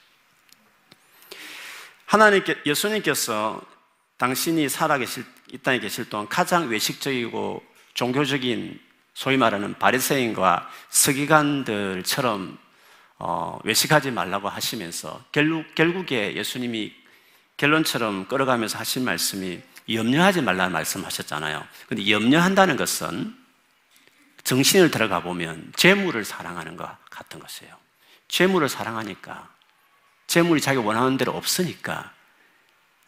하나님께, 2.08 2.62
예수님께서 2.64 3.60
당신이 4.16 4.70
살아 4.70 4.96
계실, 4.96 5.26
이 5.52 5.58
땅에 5.58 5.78
계실 5.78 6.08
동안 6.08 6.26
가장 6.26 6.68
외식적이고 6.70 7.62
종교적인 7.92 8.80
소위 9.12 9.36
말하는 9.36 9.74
바리새인과 9.78 10.70
서기관들처럼 10.88 12.58
어, 13.18 13.58
외식하지 13.64 14.10
말라고 14.12 14.48
하시면서 14.48 15.22
결국, 15.32 15.74
결국에 15.74 16.34
예수님이 16.34 16.94
결론처럼 17.58 18.26
끌어가면서 18.28 18.78
하신 18.78 19.04
말씀이 19.04 19.60
염려하지 19.90 20.40
말라는 20.40 20.72
말씀하셨잖아요. 20.72 21.62
근데 21.88 22.10
염려한다는 22.10 22.76
것은 22.76 23.36
정신을 24.44 24.90
들어가 24.90 25.20
보면 25.20 25.72
재물을 25.76 26.24
사랑하는 26.24 26.76
것 26.78 26.88
같은 27.10 27.38
것이에요. 27.38 27.74
재물을 28.28 28.68
사랑하니까 28.68 29.57
재물이 30.28 30.60
자기 30.60 30.78
원하는 30.78 31.16
대로 31.16 31.32
없으니까 31.32 32.12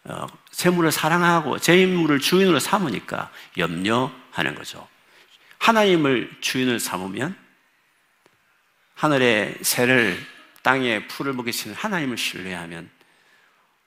어, 0.05 0.27
재물을 0.51 0.91
사랑하고 0.91 1.59
재물을 1.59 2.19
주인으로 2.19 2.59
삼으니까 2.59 3.31
염려하는 3.59 4.55
거죠. 4.57 4.89
하나님을 5.59 6.39
주인을 6.41 6.81
삼으면 6.81 7.37
하늘의 8.95 9.59
새를 9.63 10.19
땅에 10.63 11.07
풀을 11.07 11.35
먹이시는 11.35 11.77
하나님을 11.77 12.17
신뢰하면 12.17 12.91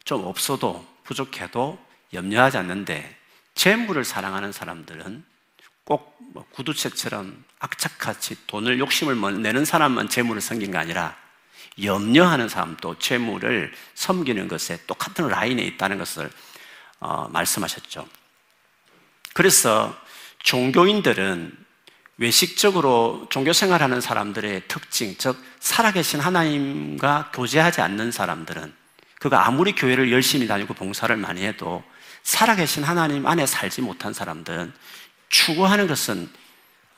좀 0.05 0.25
없어도 0.25 0.87
부족해도 1.03 1.83
염려하지 2.13 2.57
않는데 2.57 3.17
재물을 3.55 4.03
사랑하는 4.03 4.51
사람들은 4.51 5.23
꼭뭐 5.85 6.45
구두체처럼 6.51 7.43
악착같이 7.59 8.45
돈을 8.47 8.79
욕심을 8.79 9.41
내는 9.41 9.65
사람만 9.65 10.09
재물을 10.09 10.41
섬긴 10.41 10.71
게 10.71 10.77
아니라 10.77 11.22
염려하는 11.81 12.49
사람도 12.49 12.99
재물을 12.99 13.73
섬기는 13.95 14.47
것에 14.47 14.79
똑같은 14.85 15.27
라인에 15.27 15.61
있다는 15.63 15.97
것을 15.97 16.29
어, 16.99 17.27
말씀하셨죠. 17.29 18.07
그래서 19.33 19.95
종교인들은 20.43 21.63
외식적으로 22.17 23.27
종교 23.29 23.53
생활하는 23.53 23.99
사람들의 23.99 24.67
특징, 24.67 25.15
즉 25.17 25.37
살아계신 25.59 26.19
하나님과 26.19 27.31
교제하지 27.33 27.81
않는 27.81 28.11
사람들은 28.11 28.73
그가 29.19 29.47
아무리 29.47 29.73
교회를 29.73 30.11
열심히 30.11 30.47
다니고 30.47 30.73
봉사를 30.75 31.15
많이 31.17 31.43
해도 31.43 31.83
살아계신 32.23 32.83
하나님 32.83 33.25
안에 33.25 33.45
살지 33.45 33.81
못한 33.81 34.13
사람들은 34.13 34.73
추구하는 35.29 35.87
것은 35.87 36.29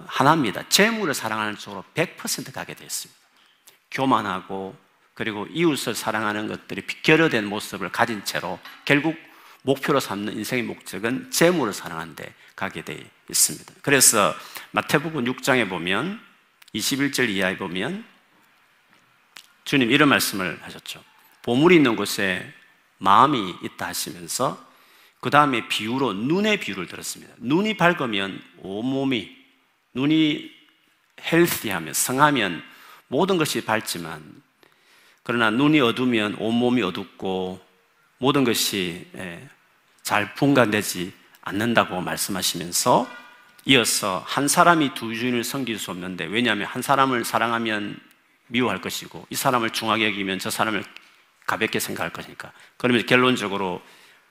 하나입니다. 0.05 0.67
재물을 0.69 1.13
사랑하는 1.13 1.57
쪽으로 1.57 1.83
100% 1.95 2.51
가게 2.51 2.73
되어 2.73 2.85
있습니다. 2.85 3.24
교만하고 3.95 4.77
그리고 5.15 5.47
이웃을 5.49 5.95
사랑하는 5.95 6.47
것들이 6.47 6.81
비결여된 6.81 7.45
모습을 7.45 7.89
가진 7.91 8.23
채로 8.25 8.59
결국 8.83 9.15
목표로 9.63 9.99
삼는 9.99 10.33
인생의 10.33 10.63
목적은 10.63 11.31
재물을 11.31 11.73
사랑하는 11.73 12.15
데 12.15 12.35
가게 12.55 12.83
되어 12.83 12.99
있습니다. 13.29 13.73
그래서 13.81 14.35
마태복음 14.71 15.23
6장에 15.25 15.67
보면 15.67 16.21
21절 16.75 17.29
이하에 17.29 17.57
보면 17.57 18.05
주님 19.63 19.89
이런 19.89 20.09
말씀을 20.09 20.59
하셨죠. 20.61 21.03
보물이 21.41 21.77
있는 21.77 21.95
곳에 21.95 22.53
마음이 22.99 23.55
있다 23.63 23.87
하시면서 23.87 24.63
그 25.21 25.29
다음에 25.29 25.67
비유로 25.67 26.13
눈의 26.13 26.59
비유를 26.59 26.87
들었습니다. 26.87 27.33
눈이 27.37 27.77
밝으면 27.77 28.41
온몸이 28.59 29.35
눈이 29.95 30.51
헬스하면 31.31 31.93
성하면 31.93 32.61
모든 33.07 33.37
것이 33.37 33.63
밝지만 33.63 34.41
그러나 35.23 35.49
눈이 35.49 35.79
어두면 35.81 36.35
온몸이 36.35 36.81
어둡고 36.83 37.59
모든 38.19 38.43
것이 38.43 39.07
예, 39.15 39.49
잘 40.03 40.35
분간되지 40.35 41.13
않는다고 41.41 42.01
말씀하시면서 42.01 43.07
이어서 43.65 44.23
한 44.27 44.47
사람이 44.47 44.93
두 44.93 45.15
주인을 45.15 45.43
섬길 45.43 45.79
수 45.79 45.91
없는데 45.91 46.25
왜냐하면 46.25 46.67
한 46.67 46.81
사람을 46.81 47.25
사랑하면 47.25 47.99
미워할 48.47 48.81
것이고 48.81 49.25
이 49.29 49.35
사람을 49.35 49.71
중하게 49.71 50.05
여기면 50.07 50.39
저 50.39 50.51
사람을 50.51 50.83
가볍게 51.47 51.79
생각할 51.79 52.13
것이니까 52.13 52.51
그러면 52.77 53.05
결론적으로 53.05 53.81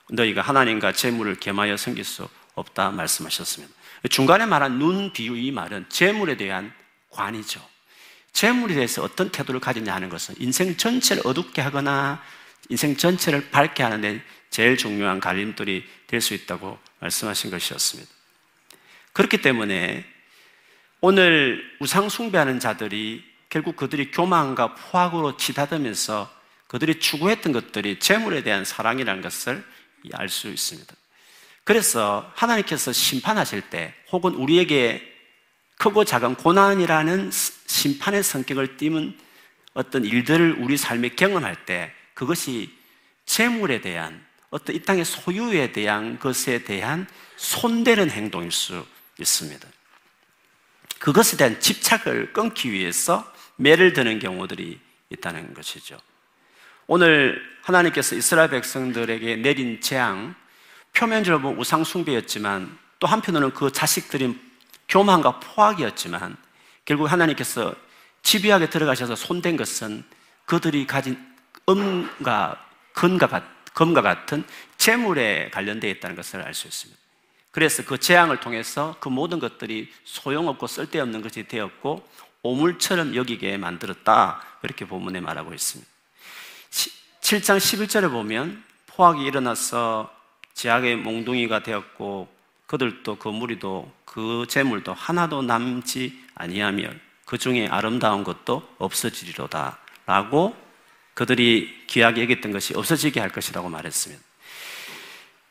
너희가 0.09 0.41
하나님과 0.41 0.93
재물을 0.93 1.35
겸하여 1.35 1.75
섬길 1.77 2.03
수 2.03 2.27
없다 2.53 2.91
말씀하셨습니다. 2.91 3.73
중간에 4.09 4.45
말한 4.45 4.79
눈 4.79 5.11
비유 5.11 5.35
이 5.35 5.51
말은 5.51 5.87
재물에 5.89 6.37
대한 6.37 6.71
관이죠. 7.09 7.74
재물에 8.35 8.75
대해서 8.75 9.01
어떤 9.01 9.29
태도를 9.31 9.61
가지냐 9.61 9.95
하는 9.95 10.09
것은 10.09 10.35
인생 10.39 10.75
전체를 10.75 11.23
어둡게 11.25 11.61
하거나 11.61 12.21
인생 12.67 12.97
전체를 12.97 13.49
밝게 13.49 13.81
하는 13.81 14.01
데 14.01 14.21
제일 14.49 14.75
중요한 14.77 15.21
갈림돌이 15.21 15.85
될 16.07 16.19
수 16.19 16.33
있다고 16.33 16.77
말씀하신 16.99 17.49
것이었습니다. 17.49 18.11
그렇기 19.13 19.37
때문에 19.37 20.05
오늘 20.99 21.63
우상 21.79 22.09
숭배하는 22.09 22.59
자들이 22.59 23.23
결국 23.47 23.77
그들이 23.77 24.11
교만과 24.11 24.75
포악으로 24.75 25.37
치닫으면서 25.37 26.29
그들이 26.67 26.99
추구했던 26.99 27.53
것들이 27.53 27.99
재물에 27.99 28.43
대한 28.43 28.65
사랑이라는 28.65 29.21
것을 29.21 29.63
알 30.11 30.27
수 30.27 30.49
있습니다. 30.49 30.93
그래서 31.63 32.29
하나님께서 32.35 32.91
심판하실 32.91 33.61
때 33.69 33.93
혹은 34.11 34.33
우리에게 34.33 35.14
크고 35.77 36.05
작은 36.05 36.35
고난이라는 36.35 37.31
심판의 37.67 38.23
성격을 38.23 38.77
띠는 38.77 39.17
어떤 39.73 40.05
일들을 40.05 40.57
우리 40.59 40.77
삶에 40.77 41.09
경험할 41.09 41.65
때 41.65 41.91
그것이 42.13 42.73
재물에 43.25 43.81
대한 43.81 44.25
어떤 44.49 44.75
이 44.75 44.79
땅의 44.81 45.03
소유에 45.03 45.71
대한 45.73 46.17
것에 46.17 46.63
대한 46.63 47.07
손대는 47.35 48.09
행동일 48.09 48.51
수 48.51 48.85
있습니다. 49.19 49.67
그것에 50.99 51.35
대한 51.37 51.59
집착을 51.59 52.31
끊기 52.31 52.71
위해서 52.71 53.31
매를 53.57 53.93
드는 53.93 54.19
경우들이 54.19 54.79
있다는 55.09 55.53
것이죠. 55.53 55.99
오늘 56.87 57.41
하나님께서 57.63 58.15
이스라엘 58.15 58.49
백성들에게 58.49 59.37
내린 59.37 59.81
재앙, 59.81 60.35
표면적으로 60.93 61.55
우상숭배였지만 61.59 62.77
또 62.99 63.07
한편으로는 63.07 63.53
그 63.53 63.71
자식들이 63.71 64.39
교만과 64.87 65.39
포악이었지만 65.39 66.37
결국 66.85 67.11
하나님께서 67.11 67.75
집요하게 68.23 68.69
들어가셔서 68.69 69.15
손댄 69.15 69.57
것은 69.57 70.03
그들이 70.45 70.87
가진 70.87 71.17
음과 71.67 72.65
금과, 72.93 73.43
금과 73.73 74.01
같은 74.01 74.45
재물에 74.77 75.49
관련되어 75.51 75.89
있다는 75.91 76.15
것을 76.15 76.41
알 76.41 76.53
수 76.53 76.67
있습니다. 76.67 76.99
그래서 77.51 77.85
그 77.85 77.97
재앙을 77.97 78.39
통해서 78.39 78.95
그 78.99 79.09
모든 79.09 79.39
것들이 79.39 79.91
소용없고 80.03 80.67
쓸데없는 80.67 81.21
것이 81.21 81.47
되었고 81.47 82.05
오물처럼 82.41 83.15
여기게 83.15 83.57
만들었다. 83.57 84.41
그렇게 84.61 84.85
본문에 84.85 85.21
말하고 85.21 85.53
있습니다. 85.53 85.89
7장 87.21 87.57
11절에 87.57 88.11
보면 88.11 88.63
포악이 88.87 89.23
일어나서 89.23 90.13
제약의 90.53 90.97
몽둥이가 90.97 91.63
되었고 91.63 92.27
그들도 92.67 93.17
그 93.17 93.29
무리도 93.29 93.91
그 94.15 94.45
재물도 94.47 94.93
하나도 94.93 95.41
남지 95.41 96.17
아니하며 96.35 96.89
그 97.25 97.37
중에 97.37 97.67
아름다운 97.67 98.23
것도 98.23 98.65
없어지리로다 98.77 99.77
라고 100.05 100.55
그들이 101.13 101.83
귀하게 101.87 102.23
여겼던 102.23 102.53
것이 102.53 102.73
없어지게 102.77 103.19
할 103.19 103.29
것이라고 103.29 103.67
말했습니다. 103.67 104.23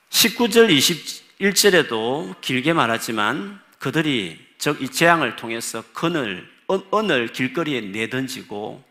19절 0.09 1.05
21절에도 1.39 2.41
길게 2.41 2.73
말하지만 2.73 3.61
그들이 3.79 4.43
즉 4.57 4.81
이 4.81 4.89
재앙을 4.89 5.37
통해서 5.37 5.85
그늘, 5.93 6.49
언을 6.67 7.35
길거리에 7.35 7.83
내던지고 7.83 8.83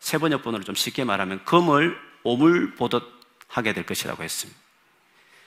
세번역번호를 0.00 0.66
좀 0.66 0.74
쉽게 0.74 1.04
말하면 1.04 1.46
금을 1.46 1.98
오물 2.24 2.74
보듯 2.74 3.02
하게 3.46 3.72
될 3.72 3.86
것이라고 3.86 4.22
했습니다. 4.22 4.60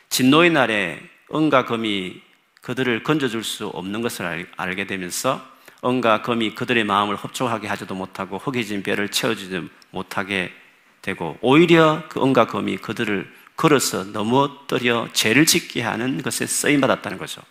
진노의 0.09 0.49
날에 0.49 0.99
은과 1.31 1.65
금이 1.65 2.30
그들을 2.61 3.03
건져줄 3.03 3.43
수 3.43 3.67
없는 3.67 4.01
것을 4.01 4.47
알, 4.55 4.75
게 4.75 4.85
되면서 4.85 5.45
은과 5.83 6.21
금이 6.21 6.53
그들의 6.53 6.83
마음을 6.83 7.15
흡족하게 7.15 7.67
하지도 7.67 7.95
못하고 7.95 8.37
허기진 8.37 8.83
뼈를 8.83 9.09
채워주지 9.09 9.67
못하게 9.89 10.53
되고 11.01 11.37
오히려 11.41 12.03
그 12.07 12.21
은과 12.21 12.45
금이 12.47 12.77
그들을 12.77 13.31
걸어서 13.57 14.03
넘어뜨려 14.03 15.09
죄를 15.13 15.45
짓게 15.45 15.81
하는 15.81 16.21
것에 16.21 16.45
쓰임받았다는 16.45 17.17
거죠. 17.17 17.41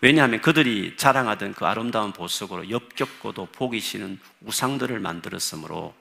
왜냐하면 0.00 0.42
그들이 0.42 0.98
자랑하던 0.98 1.54
그 1.54 1.64
아름다운 1.64 2.12
보석으로 2.12 2.68
역겹고도 2.68 3.46
보기 3.52 3.80
싫은 3.80 4.18
우상들을 4.42 5.00
만들었으므로 5.00 5.94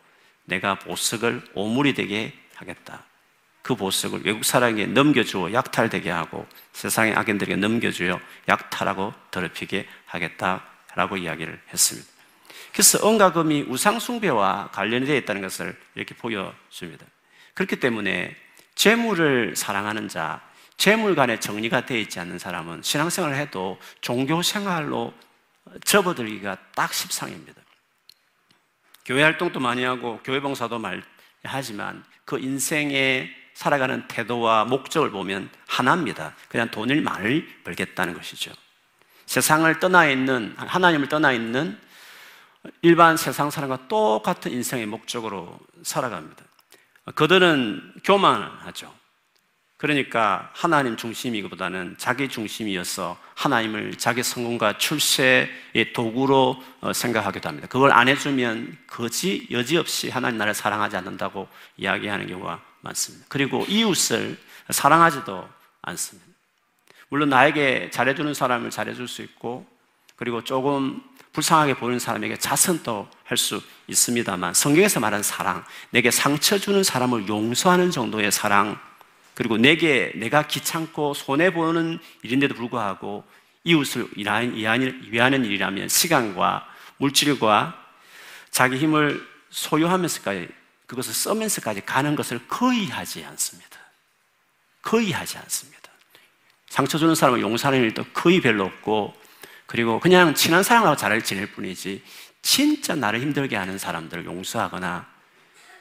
내가 0.43 0.75
보석을 0.75 1.41
오물이 1.53 1.93
되게 1.93 2.33
하겠다. 2.55 3.05
그 3.63 3.75
보석을 3.75 4.21
외국 4.25 4.43
사람에게 4.43 4.87
넘겨주어 4.87 5.53
약탈되게 5.53 6.09
하고 6.09 6.45
세상의 6.73 7.15
악인들에게 7.15 7.55
넘겨주어 7.55 8.19
약탈하고 8.49 9.13
더럽히게 9.31 9.87
하겠다라고 10.05 11.17
이야기를 11.17 11.59
했습니다. 11.71 12.07
그래서 12.73 13.07
언가금이 13.07 13.63
우상숭배와 13.69 14.71
관련이 14.73 15.05
되어 15.05 15.15
있다는 15.15 15.41
것을 15.41 15.79
이렇게 15.95 16.13
보여줍니다. 16.13 17.05
그렇기 17.53 17.77
때문에 17.77 18.35
재물을 18.75 19.55
사랑하는 19.55 20.09
자, 20.09 20.41
재물 20.75 21.15
간에 21.15 21.39
정리가 21.39 21.85
되어 21.85 21.99
있지 21.99 22.19
않는 22.19 22.39
사람은 22.39 22.81
신앙생활을 22.81 23.37
해도 23.37 23.79
종교 24.01 24.41
생활로 24.41 25.13
접어들기가 25.85 26.57
딱 26.75 26.93
십상입니다. 26.93 27.61
교회 29.05 29.23
활동도 29.23 29.59
많이 29.61 29.83
하고 29.83 30.19
교회 30.23 30.41
봉사도 30.41 30.79
많이 30.79 31.01
하지만 31.43 32.03
그 32.25 32.39
인생의 32.39 33.42
살아가는 33.53 34.07
태도와 34.07 34.65
목적을 34.65 35.11
보면 35.11 35.49
하나입니다. 35.67 36.33
그냥 36.49 36.69
돈을 36.71 37.01
많이 37.01 37.45
벌겠다는 37.63 38.13
것이죠. 38.13 38.51
세상을 39.25 39.79
떠나 39.79 40.07
있는, 40.07 40.53
하나님을 40.57 41.09
떠나 41.09 41.31
있는 41.31 41.77
일반 42.81 43.17
세상 43.17 43.49
사람과 43.49 43.87
똑같은 43.87 44.51
인생의 44.51 44.85
목적으로 44.85 45.59
살아갑니다. 45.83 46.43
그들은 47.15 47.93
교만하죠. 48.03 48.93
그러니까 49.83 50.49
하나님 50.53 50.95
중심이기보다는 50.95 51.95
자기 51.97 52.29
중심이어서 52.29 53.17
하나님을 53.35 53.97
자기 53.97 54.23
성공과 54.23 54.77
출세의 54.77 55.91
도구로 55.93 56.63
어, 56.79 56.93
생각하기도 56.93 57.49
합니다. 57.49 57.67
그걸 57.67 57.91
안 57.91 58.07
해주면 58.07 58.77
거지 58.87 59.45
여지없이 59.51 60.09
하나님 60.09 60.37
나를 60.37 60.53
사랑하지 60.53 60.95
않는다고 60.95 61.49
이야기하는 61.75 62.27
경우가 62.27 62.61
많습니다. 62.83 63.25
그리고 63.29 63.65
이웃을 63.67 64.37
사랑하지도 64.69 65.49
않습니다. 65.81 66.29
물론 67.09 67.29
나에게 67.29 67.89
잘해주는 67.91 68.33
사람을 68.33 68.69
잘해줄 68.69 69.07
수 69.07 69.21
있고 69.21 69.65
그리고 70.15 70.43
조금 70.43 71.01
불쌍하게 71.33 71.75
보이는 71.75 71.99
사람에게 71.99 72.37
자선도 72.37 73.09
할 73.23 73.37
수 73.37 73.61
있습니다만 73.87 74.53
성경에서 74.53 74.99
말하는 74.99 75.23
사랑, 75.23 75.63
내게 75.89 76.11
상처 76.11 76.57
주는 76.57 76.83
사람을 76.83 77.27
용서하는 77.27 77.91
정도의 77.91 78.31
사랑, 78.31 78.79
그리고 79.33 79.57
내게 79.57 80.11
내가 80.15 80.47
귀찮고 80.47 81.15
손해 81.15 81.51
보는 81.51 81.99
일인데도 82.21 82.53
불구하고 82.53 83.23
이웃을 83.63 84.07
위하는 84.15 85.45
일이라면 85.45 85.89
시간과 85.89 86.67
물질과 86.97 87.75
자기 88.51 88.77
힘을 88.77 89.27
소유하면서까지 89.49 90.47
그것을 90.87 91.13
써면서까지 91.13 91.85
가는 91.85 92.15
것을 92.15 92.47
거의 92.47 92.87
하지 92.87 93.23
않습니다. 93.23 93.79
거의 94.81 95.11
하지 95.11 95.37
않습니다. 95.37 95.91
상처 96.67 96.97
주는 96.97 97.15
사람을 97.15 97.41
용서하는 97.41 97.81
일도 97.83 98.05
거의 98.13 98.41
별로 98.41 98.65
없고 98.65 99.15
그리고 99.65 99.99
그냥 99.99 100.35
친한 100.35 100.63
사람하고 100.63 100.95
잘 100.95 101.23
지낼 101.23 101.51
뿐이지 101.51 102.03
진짜 102.41 102.95
나를 102.95 103.21
힘들게 103.21 103.55
하는 103.55 103.77
사람들을 103.77 104.25
용서하거나 104.25 105.07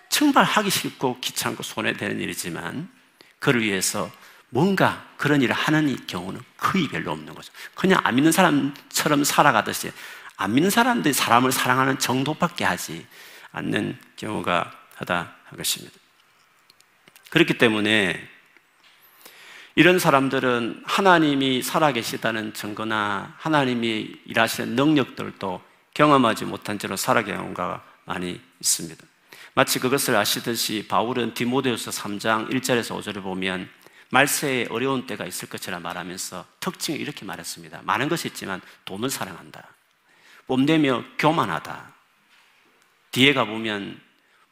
정말 0.08 0.44
하기 0.44 0.70
싫고 0.70 1.20
귀찮고 1.20 1.62
손해되는 1.62 2.20
일이지만 2.20 2.90
그를 3.38 3.62
위해서 3.62 4.10
뭔가 4.50 5.08
그런 5.16 5.40
일을 5.40 5.54
하는 5.54 5.96
경우는 6.06 6.40
거의 6.58 6.86
별로 6.88 7.12
없는 7.12 7.34
거죠. 7.34 7.52
그냥 7.74 8.00
안 8.04 8.14
믿는 8.14 8.30
사람처럼 8.30 9.24
살아가듯이 9.24 9.90
안 10.36 10.52
믿는 10.52 10.70
사람들이 10.70 11.14
사람을 11.14 11.52
사랑하는 11.52 11.98
정도밖에 11.98 12.64
하지 12.64 13.06
않는 13.52 13.98
경우가 14.16 14.81
하다 15.02 15.34
것입니다. 15.56 15.94
그렇기 17.30 17.58
때문에 17.58 18.28
이런 19.74 19.98
사람들은 19.98 20.82
하나님이 20.84 21.62
살아계시다는 21.62 22.52
증거나 22.52 23.34
하나님이 23.38 24.16
일하시는 24.26 24.76
능력들도 24.76 25.62
경험하지 25.94 26.44
못한 26.44 26.78
채로 26.78 26.96
살아가는 26.96 27.38
경우가 27.38 27.82
많이 28.04 28.40
있습니다. 28.60 29.02
마치 29.54 29.78
그것을 29.78 30.16
아시듯이 30.16 30.86
바울은 30.88 31.34
디모데후서 31.34 31.90
3장 31.90 32.50
1절에서 32.50 32.98
5절을 32.98 33.22
보면 33.22 33.68
말세에 34.10 34.66
어려운 34.68 35.06
때가 35.06 35.24
있을 35.24 35.48
것이라 35.48 35.80
말하면서 35.80 36.44
특징을 36.60 37.00
이렇게 37.00 37.24
말했습니다. 37.24 37.80
많은 37.84 38.10
것이 38.10 38.28
있지만 38.28 38.60
돈을 38.84 39.08
사랑한다. 39.08 39.66
뽐내며 40.46 41.04
교만하다. 41.18 41.92
뒤에 43.12 43.32
가보면 43.32 44.00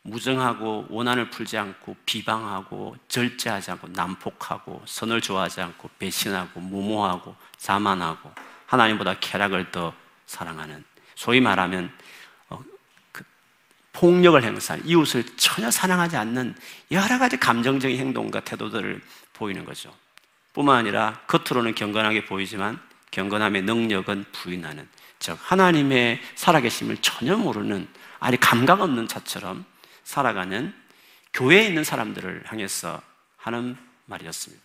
무정하고 0.02 0.86
원한을 0.88 1.30
풀지 1.30 1.58
않고 1.58 1.96
비방하고 2.06 2.96
절제하지 3.08 3.72
않고 3.72 3.88
난폭하고 3.88 4.82
선을 4.86 5.20
좋아하지 5.20 5.60
않고 5.60 5.90
배신하고 5.98 6.60
무모하고 6.60 7.36
자만하고 7.58 8.32
하나님보다 8.66 9.18
쾌락을 9.20 9.70
더 9.70 9.92
사랑하는 10.26 10.84
소위 11.14 11.40
말하면 11.40 11.92
어, 12.48 12.62
그 13.12 13.24
폭력을 13.92 14.42
행사하는 14.42 14.86
이웃을 14.86 15.24
전혀 15.36 15.70
사랑하지 15.70 16.16
않는 16.16 16.54
여러 16.92 17.18
가지 17.18 17.36
감정적인 17.36 17.98
행동과 17.98 18.40
태도들을 18.40 19.02
보이는 19.34 19.64
거죠. 19.64 19.94
뿐만 20.54 20.78
아니라 20.78 21.20
겉으로는 21.26 21.74
경건하게 21.74 22.24
보이지만 22.24 22.80
경건함의 23.10 23.62
능력은 23.62 24.24
부인하는 24.32 24.88
즉 25.18 25.38
하나님의 25.42 26.20
살아계심을 26.36 26.98
전혀 26.98 27.36
모르는 27.36 27.86
아니 28.18 28.38
감각 28.38 28.80
없는 28.80 29.08
자처럼 29.08 29.64
살아가는 30.04 30.74
교회에 31.32 31.66
있는 31.66 31.84
사람들을 31.84 32.44
향해서 32.46 33.00
하는 33.36 33.76
말이었습니다. 34.06 34.62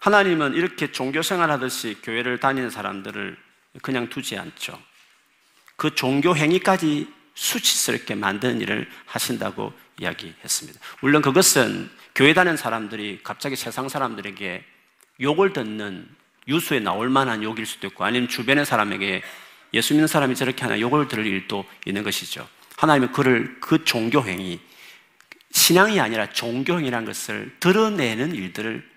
하나님은 0.00 0.54
이렇게 0.54 0.92
종교 0.92 1.20
생활하듯이 1.22 1.98
교회를 2.02 2.40
다니는 2.40 2.70
사람들을 2.70 3.36
그냥 3.82 4.08
두지 4.08 4.38
않죠. 4.38 4.80
그 5.76 5.94
종교 5.94 6.36
행위까지 6.36 7.12
수치스럽게 7.34 8.14
만드는 8.14 8.60
일을 8.60 8.88
하신다고 9.06 9.72
이야기했습니다. 9.98 10.80
물론 11.00 11.22
그것은 11.22 11.90
교회 12.14 12.34
다니는 12.34 12.56
사람들이 12.56 13.20
갑자기 13.22 13.56
세상 13.56 13.88
사람들에게 13.88 14.64
욕을 15.20 15.52
듣는 15.52 16.08
유수에 16.48 16.80
나올 16.80 17.10
만한 17.10 17.42
욕일 17.42 17.66
수도 17.66 17.86
있고 17.88 18.04
아니면 18.04 18.28
주변의 18.28 18.66
사람에게 18.66 19.22
예수 19.74 19.92
믿는 19.92 20.06
사람이 20.06 20.34
저렇게 20.34 20.62
하나 20.62 20.80
욕을 20.80 21.08
들을 21.08 21.26
일도 21.26 21.64
있는 21.86 22.02
것이죠. 22.02 22.48
하나님은 22.80 23.12
그를 23.12 23.60
그 23.60 23.84
종교 23.84 24.24
행위, 24.24 24.58
신앙이 25.50 26.00
아니라 26.00 26.30
종교 26.30 26.78
행위라는 26.78 27.04
것을 27.04 27.54
드러내는 27.60 28.34
일들을 28.34 28.88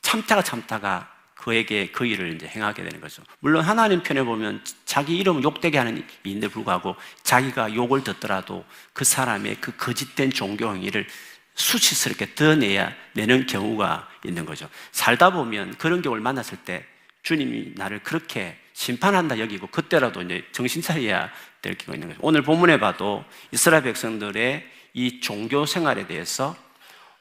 참다가 0.00 0.42
참다가 0.42 1.12
그에게 1.34 1.90
그 1.90 2.06
일을 2.06 2.36
이제 2.36 2.46
행하게 2.46 2.84
되는 2.84 3.00
거죠. 3.00 3.24
물론 3.40 3.64
하나님 3.64 4.04
편에 4.04 4.22
보면 4.22 4.62
자기 4.84 5.16
이름 5.16 5.42
욕되게 5.42 5.76
하는 5.76 6.06
일인데 6.22 6.46
불구하고 6.46 6.94
자기가 7.24 7.74
욕을 7.74 8.04
듣더라도 8.04 8.64
그 8.92 9.04
사람의 9.04 9.56
그 9.60 9.76
거짓된 9.76 10.30
종교 10.30 10.72
행위를 10.72 11.08
수치스럽게 11.56 12.34
드러내야 12.34 12.94
내는 13.14 13.46
경우가 13.46 14.08
있는 14.24 14.46
거죠. 14.46 14.70
살다 14.92 15.30
보면 15.30 15.74
그런 15.78 16.00
경우를 16.00 16.22
만났을 16.22 16.58
때 16.58 16.86
주님이 17.24 17.72
나를 17.74 18.04
그렇게 18.04 18.56
심판한다 18.76 19.38
여기고 19.38 19.68
그때라도 19.68 20.20
이제 20.20 20.44
정신 20.52 20.82
차려야 20.82 21.32
될 21.62 21.78
경우가 21.78 21.94
있는 21.94 22.08
거죠. 22.08 22.20
오늘 22.22 22.42
본문에 22.42 22.78
봐도 22.78 23.24
이스라엘 23.50 23.82
백성들의 23.82 24.66
이 24.92 25.20
종교 25.20 25.64
생활에 25.64 26.06
대해서 26.06 26.54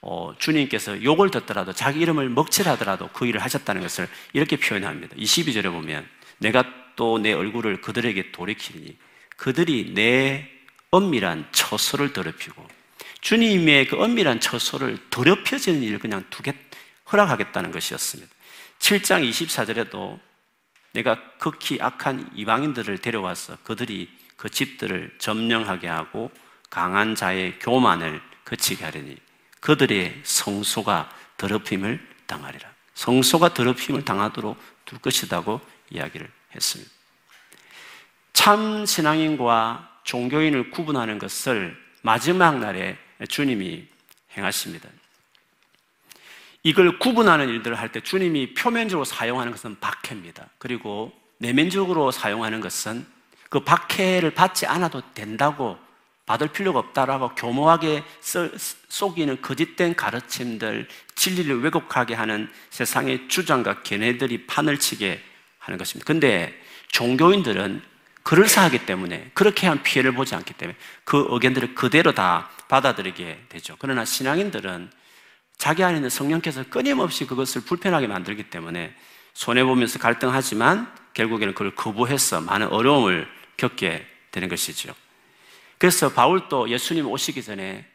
어, 0.02 0.36
주님께서 0.38 1.02
욕을 1.02 1.32
듣더라도 1.32 1.72
자기 1.72 2.02
이름을 2.02 2.28
먹칠하더라도 2.30 3.08
그 3.13 3.26
일을 3.26 3.41
하셨다는 3.41 3.82
것을 3.82 4.10
이렇게 4.34 4.58
표현합니다. 4.58 5.15
22절에 5.15 5.72
보면 5.72 6.06
내가 6.39 6.65
또 6.98 7.18
내 7.18 7.32
얼굴을 7.32 7.80
그들에게 7.82 8.32
돌이키니 8.34 8.98
그들이 9.38 9.94
내 9.94 10.50
엄밀한 10.91 11.48
처소를 11.54 12.12
더럽히고 12.12 12.68
주님의 13.22 13.88
그 13.88 14.02
엄밀한 14.02 14.41
처소를 14.41 14.98
더럽혀지는 15.10 15.84
일을 15.84 16.00
그냥 16.00 16.26
두게 16.30 16.54
허락하겠다는 17.12 17.72
것이었습니다. 17.72 18.34
7장 18.80 19.30
24절에도 19.30 20.20
내가 20.95 21.21
극히 21.38 21.77
악한 21.81 22.31
이방인들을 22.36 22.99
데려와서 22.99 23.58
그들이 23.63 24.10
그 24.38 24.49
집들을 24.49 25.15
점령하게 25.19 25.88
하고 25.88 26.31
강한 26.69 27.15
자의 27.15 27.60
교만을 27.60 28.21
그치게 28.45 28.84
하려니 28.86 29.17
그들의 29.60 30.21
성소가 30.23 31.10
더럽힘을 31.38 31.99
당하리라. 32.27 32.69
성소가 32.93 33.53
더럽힘을 33.53 34.05
당하도록 34.05 34.58
둘 34.86 34.99
것이라고 34.99 35.60
이야기를 35.89 36.31
했습니다. 36.55 36.91
참 38.31 38.86
신앙인과 38.86 40.01
종교인을 40.03 40.71
구분하는 40.71 41.19
것을 41.19 41.75
마지막 42.03 42.60
날에 42.60 42.97
주님이 43.27 43.86
행하십니다. 44.38 44.88
이걸 46.65 46.97
구분하는 46.97 47.47
일들을 47.47 47.78
할 47.78 47.89
때 47.91 48.01
주님이 48.01 48.56
표면적으로 48.56 49.06
사용하는 49.06 49.51
것은 49.51 49.78
박해입니다. 49.80 50.49
그리고 50.58 51.13
내면적으로 51.38 52.10
사용하는 52.10 52.60
것은 52.60 53.06
그 53.49 53.60
박해를 53.60 54.34
받지 54.34 54.65
않아도 54.65 55.04
된다고 55.13 55.78
받을 56.25 56.47
필요가 56.47 56.80
없다라고 56.80 57.36
교모하게 57.36 58.04
속이는 58.89 59.43
거짓된 59.43 59.95
가르침들, 59.95 60.88
진리를 61.13 61.62
왜곡하게 61.62 62.15
하는 62.15 62.49
세상의 62.71 63.28
주장과 63.28 63.84
걔네들이 63.84 64.47
판을 64.47 64.80
치게 64.80 65.21
하는 65.60 65.78
것입니다. 65.78 66.08
근데 66.08 66.60
종교인들은 66.88 67.84
그럴싸하기 68.23 68.88
때문에 68.88 69.30
그렇게 69.36 69.67
한 69.67 69.84
피해를 69.84 70.13
보지 70.13 70.34
않기 70.34 70.56
때문에 70.56 70.75
그 71.04 71.28
의견들을 71.30 71.75
그대로 71.75 72.15
다 72.15 72.49
받아들이게 72.69 73.45
되죠. 73.49 73.75
그러나 73.78 74.04
신앙인들은 74.04 74.89
자기 75.58 75.84
안에 75.84 75.96
있는 75.98 76.10
성령께서 76.10 76.63
끊임없이 76.70 77.26
그것을 77.26 77.62
불편하게 77.62 78.08
만들기 78.08 78.50
때문에 78.50 78.96
손해보면서 79.34 80.00
갈등하지만 80.00 80.94
결국에는 81.13 81.54
그걸 81.54 81.76
거부해서 81.76 82.41
많은 82.41 82.68
어려움을 82.68 83.28
겪게 83.58 84.06
되는 84.32 84.50
것이죠. 84.50 84.94
그래서 85.78 86.12
바울도 86.12 86.70
예수님 86.70 87.08
오시기 87.08 87.44
전에 87.44 87.86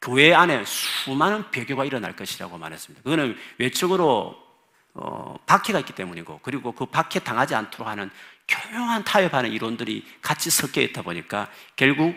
교회 0.00 0.34
안에 0.34 0.64
수많은 0.64 1.50
배교가 1.50 1.84
일어날 1.84 2.14
것이라고 2.14 2.58
말했습니다. 2.58 3.02
그거는 3.02 3.36
외적으로 3.58 4.44
어, 4.92 5.36
박해가 5.46 5.80
있기 5.80 5.92
때문이고 5.94 6.40
그리고 6.42 6.72
그 6.72 6.86
박해 6.86 7.20
당하지 7.20 7.54
않도록 7.54 7.88
하는 7.88 8.10
교묘한 8.46 9.02
타협하는 9.02 9.50
이론들이 9.50 10.04
같이 10.22 10.50
섞여 10.50 10.80
있다 10.80 11.02
보니까 11.02 11.50
결국 11.74 12.14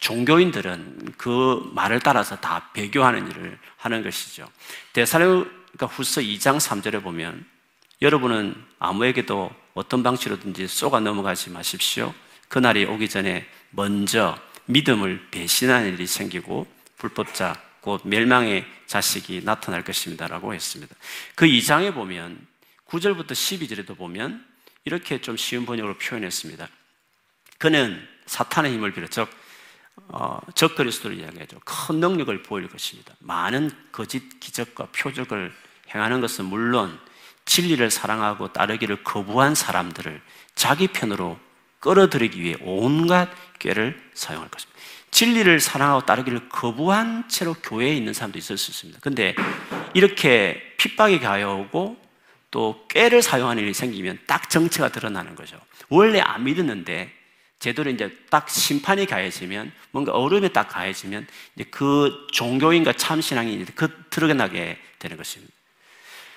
종교인들은 0.00 1.14
그 1.16 1.70
말을 1.74 2.00
따라서 2.00 2.36
다 2.36 2.70
배교하는 2.72 3.30
일을 3.30 3.58
하는 3.76 4.02
것이죠. 4.02 4.48
대사로니까 4.92 5.86
후서 5.86 6.20
2장 6.20 6.58
3절에 6.58 7.02
보면 7.02 7.44
여러분은 8.00 8.54
아무에게도 8.78 9.50
어떤 9.74 10.02
방식으로든지 10.02 10.68
쏘가 10.68 11.00
넘어가지 11.00 11.50
마십시오. 11.50 12.14
그날이 12.48 12.84
오기 12.84 13.08
전에 13.08 13.46
먼저 13.70 14.38
믿음을 14.66 15.28
배신하는 15.30 15.94
일이 15.94 16.06
생기고 16.06 16.66
불법자 16.96 17.60
곧 17.80 18.02
멸망의 18.04 18.66
자식이 18.86 19.42
나타날 19.44 19.82
것입니다라고 19.84 20.54
했습니다. 20.54 20.94
그 21.34 21.46
2장에 21.46 21.92
보면 21.92 22.46
9절부터 22.86 23.32
12절에도 23.32 23.96
보면 23.96 24.44
이렇게 24.84 25.20
좀 25.20 25.36
쉬운 25.36 25.66
번역으로 25.66 25.98
표현했습니다. 25.98 26.68
그는 27.58 28.06
사탄의 28.26 28.72
힘을 28.72 28.92
빌어 28.92 29.06
즉 29.08 29.28
어, 30.08 30.40
적그리스도를 30.54 31.18
이야기하죠. 31.18 31.60
큰 31.64 32.00
능력을 32.00 32.42
보일 32.42 32.68
것입니다. 32.68 33.14
많은 33.20 33.70
거짓 33.92 34.40
기적과 34.40 34.88
표적을 34.92 35.52
행하는 35.94 36.20
것은 36.20 36.46
물론 36.46 36.98
진리를 37.44 37.90
사랑하고 37.90 38.52
따르기를 38.52 39.04
거부한 39.04 39.54
사람들을 39.54 40.20
자기 40.54 40.88
편으로 40.88 41.38
끌어들이기 41.80 42.42
위해 42.42 42.56
온갖 42.60 43.30
꾀를 43.58 44.10
사용할 44.14 44.48
것입니다. 44.48 44.78
진리를 45.10 45.60
사랑하고 45.60 46.04
따르기를 46.04 46.48
거부한 46.48 47.28
채로 47.28 47.54
교회에 47.54 47.94
있는 47.94 48.12
사람도 48.12 48.38
있을 48.38 48.58
수 48.58 48.70
있습니다. 48.70 49.00
근데 49.02 49.34
이렇게 49.94 50.60
핍박이 50.76 51.20
가해오고 51.20 51.96
또 52.50 52.86
꾀를 52.88 53.22
사용하는 53.22 53.62
일이 53.62 53.74
생기면 53.74 54.18
딱 54.26 54.50
정체가 54.50 54.90
드러나는 54.90 55.34
거죠. 55.34 55.58
원래 55.88 56.20
안 56.20 56.44
믿었는데 56.44 57.17
제대로 57.58 57.90
이제 57.90 58.16
딱 58.30 58.48
심판이 58.48 59.06
가해지면 59.06 59.72
뭔가 59.90 60.12
얼음에 60.12 60.48
딱 60.48 60.68
가해지면 60.68 61.26
그 61.70 62.26
종교인과 62.32 62.92
참신앙이 62.92 63.64
그 63.74 64.04
드러나게 64.10 64.78
되는 64.98 65.16
것입니다. 65.16 65.52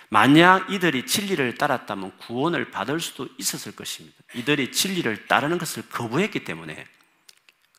만약 0.10 0.70
이들이 0.70 1.06
진리를 1.06 1.56
따랐다면 1.56 2.18
구원을 2.18 2.72
받을 2.72 3.00
수도 3.00 3.30
있었을 3.38 3.74
것입니다. 3.74 4.18
이들이 4.34 4.72
진리를 4.72 5.28
따르는 5.28 5.58
것을 5.58 5.84
거부했기 5.90 6.44
때문에 6.44 6.86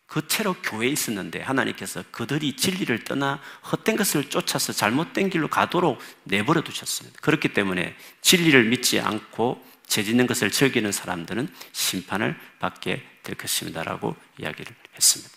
그 0.06 0.26
채로 0.28 0.54
교회에 0.62 0.88
있었는데 0.90 1.42
하나님께서 1.42 2.04
그들이 2.10 2.56
진리를 2.56 3.04
떠나 3.04 3.40
헛된 3.70 3.96
것을 3.96 4.30
쫓아서 4.30 4.72
잘못된 4.72 5.30
길로 5.30 5.48
가도록 5.48 5.98
내버려 6.24 6.62
두셨습니다. 6.62 7.18
그렇기 7.20 7.48
때문에 7.48 7.96
진리를 8.20 8.64
믿지 8.64 9.00
않고 9.00 9.64
죄 9.86 10.02
짓는 10.02 10.26
것을 10.26 10.50
즐기는 10.50 10.90
사람들은 10.90 11.48
심판을 11.72 12.38
받게 12.60 13.11
될 13.22 13.36
것입니다라고 13.36 14.16
이야기를 14.38 14.74
했습니다. 14.94 15.32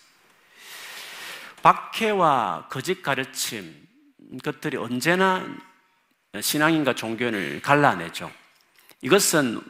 박해와 1.61 2.67
거짓 2.69 3.01
가르침 3.01 3.87
것들이 4.43 4.77
언제나 4.77 5.45
신앙인과 6.39 6.95
종교인을 6.95 7.61
갈라내죠. 7.61 8.31
이것은 9.01 9.61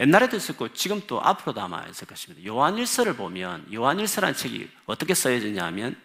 옛날에도 0.00 0.36
있었고 0.36 0.72
지금 0.72 1.02
또 1.06 1.22
앞으로도 1.22 1.60
아마 1.60 1.86
있을 1.86 2.06
것입니다. 2.06 2.44
요한일서를 2.46 3.16
보면 3.16 3.72
요한일서라는 3.72 4.34
책이 4.34 4.68
어떻게 4.86 5.12
하면 5.58 6.00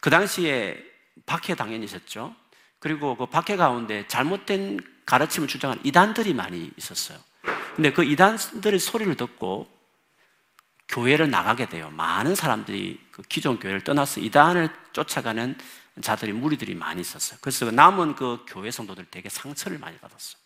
그 0.00 0.10
당시에 0.10 0.82
박해 1.26 1.54
당연히 1.54 1.84
있었죠. 1.84 2.34
그리고 2.78 3.16
그 3.16 3.26
박해 3.26 3.56
가운데 3.56 4.06
잘못된 4.06 4.80
가르침을 5.06 5.48
주장하는 5.48 5.84
이단들이 5.84 6.34
많이 6.34 6.70
있었어요. 6.76 7.18
근데 7.74 7.92
그 7.92 8.04
이단들의 8.04 8.78
소리를 8.78 9.16
듣고 9.16 9.68
교회를 10.90 11.30
나가게 11.30 11.68
돼요. 11.68 11.90
많은 11.90 12.34
사람들이 12.34 13.00
그 13.12 13.22
기존 13.22 13.60
교회를 13.60 13.82
떠나서 13.84 14.20
이단을 14.20 14.68
쫓아가는 14.92 15.56
자들이 16.02 16.32
무리들이 16.32 16.74
많이 16.74 17.00
있었어요. 17.00 17.38
그래서 17.40 17.66
그 17.66 17.70
남은 17.70 18.16
그 18.16 18.44
교회 18.48 18.70
성도들 18.70 19.06
되게 19.10 19.28
상처를 19.28 19.78
많이 19.78 19.96
받았어요. 19.98 20.40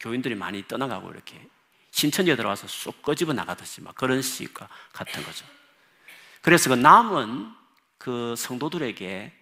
교인들이 0.00 0.34
많이 0.34 0.66
떠나가고 0.68 1.10
이렇게 1.10 1.48
신천지에 1.92 2.36
들어와서 2.36 2.66
쏙 2.66 3.02
꺼집어 3.02 3.32
나가듯이 3.32 3.80
막 3.80 3.94
그런 3.94 4.20
시과 4.20 4.68
같은 4.92 5.24
거죠. 5.24 5.46
그래서 6.42 6.68
그 6.68 6.74
남은 6.74 7.50
그 7.96 8.34
성도들에게 8.36 9.32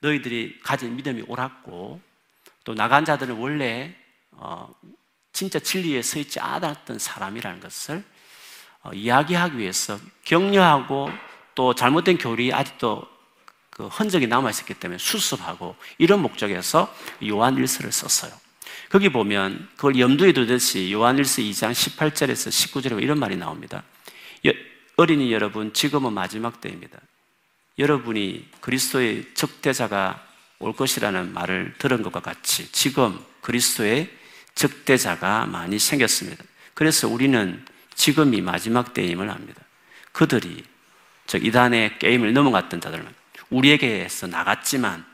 너희들이 0.00 0.60
가진 0.62 0.96
믿음이 0.96 1.24
옳았고 1.26 2.00
또 2.64 2.74
나간 2.74 3.04
자들은 3.04 3.36
원래 3.36 3.94
어, 4.30 4.72
진짜 5.32 5.58
진리에 5.58 6.00
서 6.00 6.18
있지 6.18 6.40
않았던 6.40 6.98
사람이라는 6.98 7.60
것을 7.60 7.98
어, 7.98 8.15
이야기하기 8.94 9.58
위해서 9.58 9.98
격려하고 10.24 11.10
또 11.54 11.74
잘못된 11.74 12.18
교리 12.18 12.52
아직도 12.52 13.06
그 13.70 13.86
흔적이 13.88 14.26
남아 14.26 14.50
있었기 14.50 14.74
때문에 14.74 14.98
수습하고 14.98 15.76
이런 15.98 16.20
목적에서 16.20 16.94
요한 17.28 17.56
일서를 17.56 17.92
썼어요. 17.92 18.32
거기 18.88 19.08
보면 19.08 19.68
그걸 19.76 19.98
염두에 19.98 20.32
두듯이 20.32 20.92
요한 20.92 21.18
일서 21.18 21.42
2장 21.42 21.72
18절에서 21.72 22.48
19절에 22.48 23.02
이런 23.02 23.18
말이 23.18 23.36
나옵니다. 23.36 23.82
어린이 24.98 25.30
여러분, 25.30 25.74
지금은 25.74 26.14
마지막 26.14 26.62
때입니다. 26.62 26.98
여러분이 27.78 28.48
그리스도의 28.62 29.26
적대자가 29.34 30.26
올 30.58 30.72
것이라는 30.72 31.34
말을 31.34 31.74
들은 31.76 32.02
것과 32.02 32.20
같이 32.20 32.72
지금 32.72 33.22
그리스도의 33.42 34.10
적대자가 34.54 35.44
많이 35.44 35.78
생겼습니다. 35.78 36.42
그래서 36.72 37.08
우리는 37.08 37.62
지금이 37.96 38.40
마지막 38.42 38.94
때임을 38.94 39.28
압니다. 39.28 39.60
그들이 40.12 40.64
즉 41.26 41.44
이단의 41.44 41.98
게임을 41.98 42.32
넘어갔던 42.32 42.80
자들은 42.80 43.06
우리에게서 43.50 44.28
나갔지만 44.28 45.04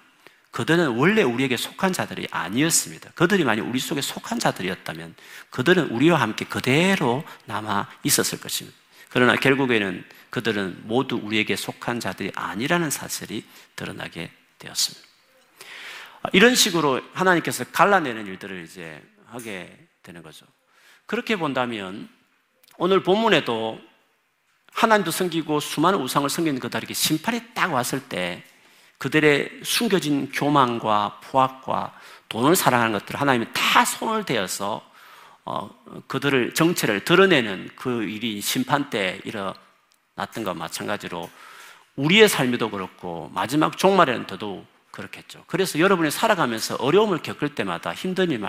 그들은 0.50 0.88
원래 0.88 1.22
우리에게 1.22 1.56
속한 1.56 1.94
자들이 1.94 2.28
아니었습니다. 2.30 3.12
그들이 3.14 3.44
만약 3.44 3.66
우리 3.66 3.78
속에 3.78 4.02
속한 4.02 4.38
자들이었다면 4.38 5.14
그들은 5.48 5.88
우리와 5.88 6.20
함께 6.20 6.44
그대로 6.44 7.24
남아 7.46 7.88
있었을 8.02 8.38
것입니다. 8.38 8.76
그러나 9.08 9.34
결국에는 9.36 10.04
그들은 10.28 10.82
모두 10.84 11.16
우리에게 11.16 11.56
속한 11.56 12.00
자들이 12.00 12.32
아니라는 12.34 12.90
사실이 12.90 13.44
드러나게 13.76 14.30
되었습니다. 14.58 15.08
이런 16.32 16.54
식으로 16.54 17.00
하나님께서 17.12 17.64
갈라내는 17.72 18.26
일들을 18.26 18.64
이제 18.64 19.02
하게 19.26 19.76
되는 20.02 20.22
거죠. 20.22 20.46
그렇게 21.06 21.36
본다면 21.36 22.08
오늘 22.78 23.02
본문에도 23.02 23.78
하나님도 24.72 25.10
섬기고 25.10 25.60
수많은 25.60 26.00
우상을 26.00 26.28
섬기는 26.28 26.60
그들에게 26.60 26.94
심판이 26.94 27.54
딱 27.54 27.72
왔을 27.72 28.00
때 28.08 28.42
그들의 28.98 29.60
숨겨진 29.64 30.30
교만과 30.32 31.20
포악과 31.22 31.92
돈을 32.28 32.56
사랑하는 32.56 32.92
것들 32.92 33.20
하나님이 33.20 33.46
다 33.52 33.84
손을 33.84 34.24
대어서 34.24 34.82
어, 35.44 35.68
그들을 36.06 36.54
정체를 36.54 37.04
드러내는 37.04 37.70
그 37.74 38.04
일이 38.04 38.40
심판 38.40 38.90
때 38.90 39.20
일어났던 39.24 40.44
것과 40.44 40.54
마찬가지로 40.54 41.28
우리의 41.96 42.28
삶에도 42.28 42.70
그렇고 42.70 43.30
마지막 43.34 43.76
종말에는 43.76 44.26
더더욱 44.26 44.66
그렇겠죠. 44.92 45.42
그래서 45.46 45.78
여러분이 45.78 46.10
살아가면서 46.10 46.76
어려움을 46.76 47.18
겪을 47.18 47.54
때마다 47.54 47.92
힘든 47.92 48.30
일 48.30 48.40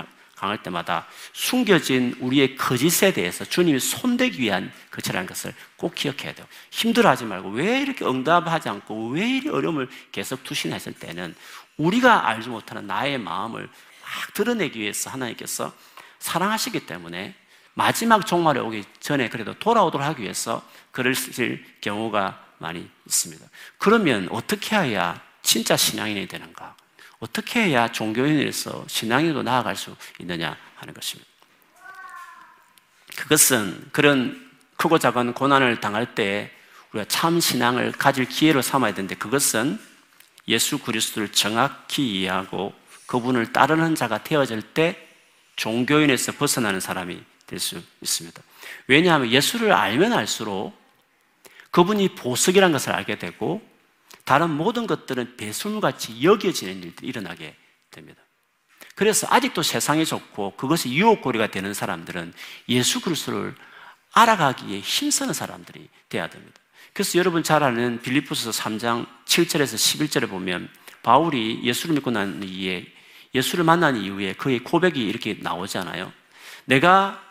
강할 0.43 0.61
때마다 0.61 1.07
숨겨진 1.31 2.17
우리의 2.19 2.57
거짓에 2.57 3.13
대해서 3.13 3.45
주님이 3.45 3.79
손대기 3.79 4.41
위한 4.41 4.73
거치라는 4.91 5.25
것을 5.25 5.53
꼭 5.77 5.95
기억해야 5.95 6.33
돼요. 6.33 6.45
힘들어하지 6.69 7.23
말고 7.23 7.51
왜 7.51 7.79
이렇게 7.79 8.03
응답하지 8.03 8.67
않고 8.67 9.11
왜 9.11 9.25
이리 9.25 9.47
어려움을 9.47 9.87
계속 10.11 10.43
두시나 10.43 10.75
했을 10.75 10.91
때는 10.91 11.33
우리가 11.77 12.27
알지 12.27 12.49
못하는 12.49 12.87
나의 12.87 13.19
마음을 13.19 13.61
막 13.69 14.33
드러내기 14.33 14.81
위해서 14.81 15.09
하나님께서 15.11 15.73
사랑하시기 16.19 16.87
때문에 16.87 17.35
마지막 17.73 18.27
종말에 18.27 18.59
오기 18.59 18.83
전에 18.99 19.29
그래도 19.29 19.53
돌아오도록 19.53 20.05
하기 20.05 20.23
위해서 20.23 20.61
글을 20.91 21.15
경우가 21.79 22.43
많이 22.57 22.89
있습니다. 23.07 23.45
그러면 23.77 24.27
어떻게 24.29 24.75
해야 24.75 25.21
진짜 25.41 25.77
신앙인이 25.77 26.27
되는가? 26.27 26.75
어떻게 27.23 27.63
해야 27.63 27.89
종교인에서 27.89 28.83
신앙인으로 28.89 29.43
나아갈 29.43 29.77
수 29.77 29.95
있느냐 30.19 30.57
하는 30.75 30.93
것입니다. 30.93 31.31
그것은 33.15 33.87
그런 33.93 34.51
크고 34.75 34.99
작은 34.99 35.33
고난을 35.33 35.79
당할 35.79 36.15
때 36.15 36.51
우리가 36.91 37.07
참 37.07 37.39
신앙을 37.39 37.93
가질 37.93 38.25
기회로 38.25 38.61
삼아야 38.61 38.93
되는데 38.93 39.15
그것은 39.15 39.79
예수 40.49 40.79
그리스도를 40.79 41.31
정확히 41.31 42.19
이해하고 42.19 42.73
그분을 43.05 43.53
따르는 43.53 43.95
자가 43.95 44.23
되어질 44.25 44.61
때 44.73 45.07
종교인에서 45.55 46.33
벗어나는 46.33 46.81
사람이 46.81 47.23
될 47.47 47.59
수 47.59 47.81
있습니다. 48.01 48.41
왜냐하면 48.87 49.31
예수를 49.31 49.71
알면 49.71 50.11
알수록 50.11 50.77
그분이 51.71 52.15
보석이라는 52.15 52.73
것을 52.73 52.91
알게 52.91 53.17
되고 53.17 53.61
다른 54.25 54.49
모든 54.49 54.87
것들은 54.87 55.37
배설물같이 55.37 56.23
여겨지는 56.23 56.83
일들이 56.83 57.07
일어나게 57.07 57.55
됩니다. 57.91 58.21
그래서 58.95 59.27
아직도 59.29 59.63
세상이 59.63 60.05
좋고 60.05 60.55
그것이 60.55 60.93
유혹거리가 60.93 61.47
되는 61.47 61.73
사람들은 61.73 62.33
예수 62.69 63.01
그리스도를 63.01 63.55
알아가기에 64.13 64.79
힘쓰는 64.79 65.33
사람들이 65.33 65.89
돼야 66.09 66.29
됩니다. 66.29 66.61
그래서 66.93 67.17
여러분 67.17 67.41
잘 67.41 67.63
아는 67.63 68.01
빌리포스 68.01 68.51
3장 68.51 69.07
7절에서 69.25 69.75
11절에 69.75 70.29
보면 70.29 70.69
바울이 71.01 71.61
예수를 71.63 71.95
믿고 71.95 72.11
난 72.11 72.41
이후에 72.43 72.85
예수를 73.33 73.65
만난 73.65 73.97
이후에 73.97 74.33
그의 74.33 74.59
고백이 74.59 75.03
이렇게 75.03 75.39
나오잖아요. 75.41 76.13
내가 76.65 77.21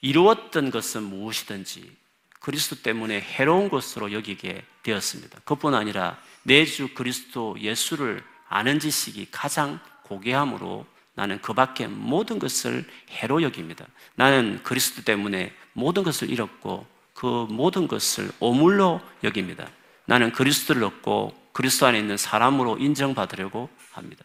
이루었던 0.00 0.70
것은 0.70 1.02
무엇이든지 1.02 2.01
그리스도 2.42 2.82
때문에 2.82 3.20
해로운 3.20 3.68
것으로 3.68 4.12
여기게 4.12 4.62
되었습니다. 4.82 5.38
그뿐 5.44 5.74
아니라 5.74 6.18
내주 6.42 6.88
그리스도 6.92 7.56
예수를 7.58 8.22
아는 8.48 8.80
지식이 8.80 9.28
가장 9.30 9.78
고귀함으로 10.02 10.84
나는 11.14 11.40
그 11.40 11.52
밖에 11.52 11.86
모든 11.86 12.40
것을 12.40 12.84
해로 13.10 13.42
여깁니다. 13.42 13.86
나는 14.16 14.60
그리스도 14.64 15.02
때문에 15.04 15.52
모든 15.72 16.02
것을 16.02 16.30
잃었고 16.30 16.84
그 17.14 17.46
모든 17.48 17.86
것을 17.86 18.30
오물로 18.40 19.00
여깁니다. 19.22 19.68
나는 20.06 20.32
그리스도를 20.32 20.82
얻고 20.82 21.40
그리스도 21.52 21.86
안에 21.86 21.98
있는 21.98 22.16
사람으로 22.16 22.78
인정받으려고 22.78 23.70
합니다. 23.92 24.24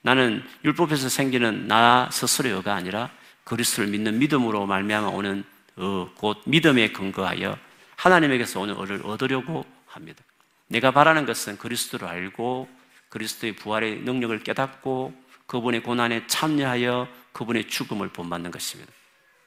나는 0.00 0.42
율법에서 0.64 1.10
생기는 1.10 1.68
나 1.68 2.08
스스로가 2.10 2.74
아니라 2.74 3.10
그리스도를 3.44 3.90
믿는 3.90 4.18
믿음으로 4.20 4.64
말미암아 4.64 5.08
오는 5.08 5.40
어, 5.40 5.57
곧 6.16 6.42
믿음에 6.46 6.92
근거하여 6.92 7.58
하나님에게서 7.96 8.60
오는 8.60 8.78
을을 8.78 9.04
얻으려고 9.04 9.64
합니다. 9.86 10.22
내가 10.68 10.90
바라는 10.90 11.26
것은 11.26 11.58
그리스도를 11.58 12.06
알고 12.08 12.68
그리스도의 13.08 13.56
부활의 13.56 14.00
능력을 14.00 14.38
깨닫고 14.40 15.14
그분의 15.46 15.82
고난에 15.82 16.26
참여하여 16.26 17.08
그분의 17.32 17.68
죽음을 17.68 18.08
본받는 18.08 18.50
것입니다. 18.50 18.92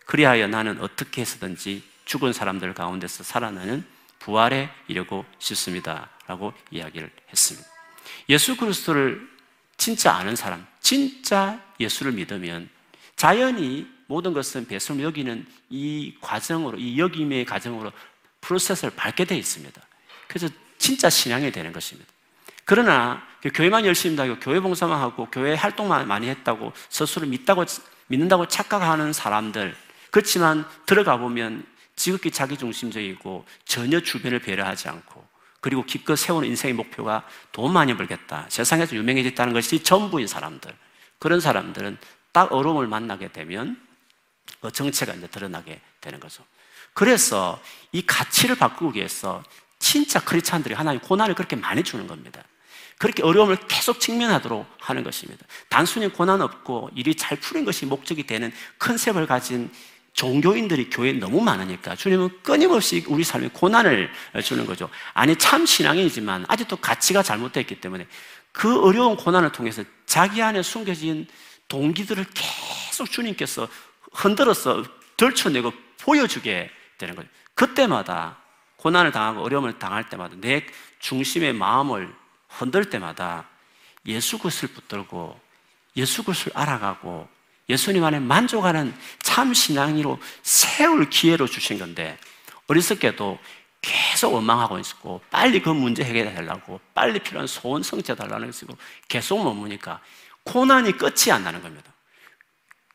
그리하여 0.05 0.47
나는 0.47 0.81
어떻게 0.81 1.21
해서든지 1.21 1.83
죽은 2.05 2.33
사람들 2.33 2.73
가운데서 2.73 3.23
살아나는 3.23 3.85
부활에 4.19 4.69
이르고 4.87 5.25
싶습니다. 5.39 6.09
라고 6.27 6.53
이야기를 6.71 7.09
했습니다. 7.29 7.67
예수 8.29 8.55
그리스도를 8.57 9.29
진짜 9.77 10.13
아는 10.13 10.35
사람, 10.35 10.65
진짜 10.79 11.61
예수를 11.79 12.13
믿으면 12.13 12.69
자연히 13.15 13.87
모든 14.11 14.33
것은 14.33 14.67
배설 14.67 15.01
여기는 15.01 15.45
이 15.69 16.13
과정으로, 16.19 16.77
이 16.77 16.99
여김의 16.99 17.45
과정으로 17.45 17.93
프로세스를 18.41 18.91
밟게 18.93 19.23
되어 19.23 19.37
있습니다. 19.37 19.81
그래서 20.27 20.53
진짜 20.77 21.09
신앙이 21.09 21.49
되는 21.53 21.71
것입니다. 21.71 22.11
그러나 22.65 23.25
그 23.41 23.49
교회만 23.53 23.85
열심히 23.85 24.17
하고 24.17 24.37
교회 24.41 24.59
봉사만 24.59 24.99
하고 24.99 25.27
교회 25.31 25.53
활동만 25.53 26.07
많이 26.09 26.27
했다고 26.27 26.73
스스로 26.89 27.25
믿다고 27.25 27.63
믿는다고 28.07 28.47
착각하는 28.47 29.13
사람들 29.13 29.75
그렇지만 30.11 30.65
들어가 30.85 31.17
보면 31.17 31.65
지극히 31.95 32.31
자기중심적이고 32.31 33.45
전혀 33.65 34.01
주변을 34.01 34.39
배려하지 34.39 34.89
않고 34.89 35.25
그리고 35.61 35.85
기껏 35.85 36.15
세우는 36.17 36.49
인생의 36.49 36.73
목표가 36.73 37.25
돈 37.51 37.71
많이 37.71 37.95
벌겠다 37.95 38.45
세상에서 38.49 38.95
유명해졌다는 38.95 39.53
것이 39.53 39.83
전부인 39.83 40.27
사람들 40.27 40.73
그런 41.19 41.39
사람들은 41.39 41.97
딱 42.31 42.51
어려움을 42.51 42.87
만나게 42.87 43.31
되면 43.31 43.77
그 44.59 44.71
정체가 44.71 45.13
이제 45.13 45.27
드러나게 45.27 45.79
되는 45.99 46.19
거죠. 46.19 46.43
그래서 46.93 47.61
이 47.91 48.05
가치를 48.05 48.55
바꾸기 48.55 48.99
위해서 48.99 49.43
진짜 49.79 50.19
크리스찬들이 50.19 50.75
하나님 50.75 51.01
고난을 51.01 51.35
그렇게 51.35 51.55
많이 51.55 51.83
주는 51.83 52.07
겁니다. 52.07 52.43
그렇게 52.97 53.23
어려움을 53.23 53.57
계속 53.67 53.99
직면하도록 53.99 54.65
하는 54.79 55.03
것입니다. 55.03 55.43
단순히 55.69 56.07
고난 56.07 56.41
없고 56.41 56.91
일이 56.95 57.15
잘 57.15 57.39
풀린 57.39 57.65
것이 57.65 57.87
목적이 57.87 58.27
되는 58.27 58.53
컨셉을 58.77 59.25
가진 59.25 59.71
종교인들이 60.13 60.89
교회에 60.89 61.13
너무 61.13 61.41
많으니까 61.41 61.95
주님은 61.95 62.43
끊임없이 62.43 63.03
우리 63.07 63.23
삶에 63.23 63.49
고난을 63.53 64.11
주는 64.43 64.65
거죠. 64.65 64.89
아니, 65.13 65.35
참 65.37 65.65
신앙이지만 65.65 66.45
아직도 66.47 66.77
가치가 66.77 67.23
잘못됐기 67.23 67.81
때문에 67.81 68.05
그 68.51 68.81
어려운 68.81 69.15
고난을 69.15 69.51
통해서 69.51 69.83
자기 70.05 70.41
안에 70.43 70.61
숨겨진 70.61 71.27
동기들을 71.69 72.25
계속 72.33 73.09
주님께서 73.09 73.67
흔들어서 74.11 74.83
덜쳐내고 75.17 75.71
보여주게 75.99 76.69
되는 76.97 77.15
거죠. 77.15 77.27
그때마다 77.53 78.37
고난을 78.77 79.11
당하고 79.11 79.43
어려움을 79.43 79.77
당할 79.77 80.09
때마다 80.09 80.35
내 80.39 80.65
중심의 80.99 81.53
마음을 81.53 82.13
흔들 82.47 82.89
때마다 82.89 83.47
예수 84.05 84.39
것을 84.39 84.69
붙들고 84.69 85.39
예수 85.97 86.23
것을 86.23 86.51
알아가고 86.55 87.27
예수님 87.69 88.03
안에 88.03 88.19
만족하는 88.19 88.93
참 89.19 89.53
신앙이로 89.53 90.19
세울 90.41 91.09
기회로 91.09 91.47
주신 91.47 91.77
건데 91.77 92.17
어리석게도 92.67 93.39
계속 93.81 94.33
원망하고 94.33 94.79
있었고 94.79 95.21
빨리 95.29 95.61
그 95.61 95.69
문제 95.69 96.03
해결해 96.03 96.33
달라고 96.33 96.79
빨리 96.93 97.19
필요한 97.19 97.47
소원 97.47 97.81
성취해 97.83 98.15
달라는 98.15 98.47
것이고 98.47 98.77
계속 99.07 99.43
머무니까 99.43 100.01
고난이 100.43 100.97
끝이 100.97 101.31
안 101.31 101.43
나는 101.43 101.61
겁니다. 101.61 101.90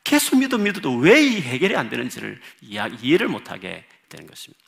계속 0.06 0.38
믿어 0.38 0.56
믿어도 0.56 0.94
왜 0.98 1.20
이 1.20 1.40
해결이 1.40 1.74
안 1.74 1.88
되는지를 1.88 2.40
이해를 2.60 3.26
못하게 3.26 3.84
되는 4.08 4.28
것입니다. 4.28 4.64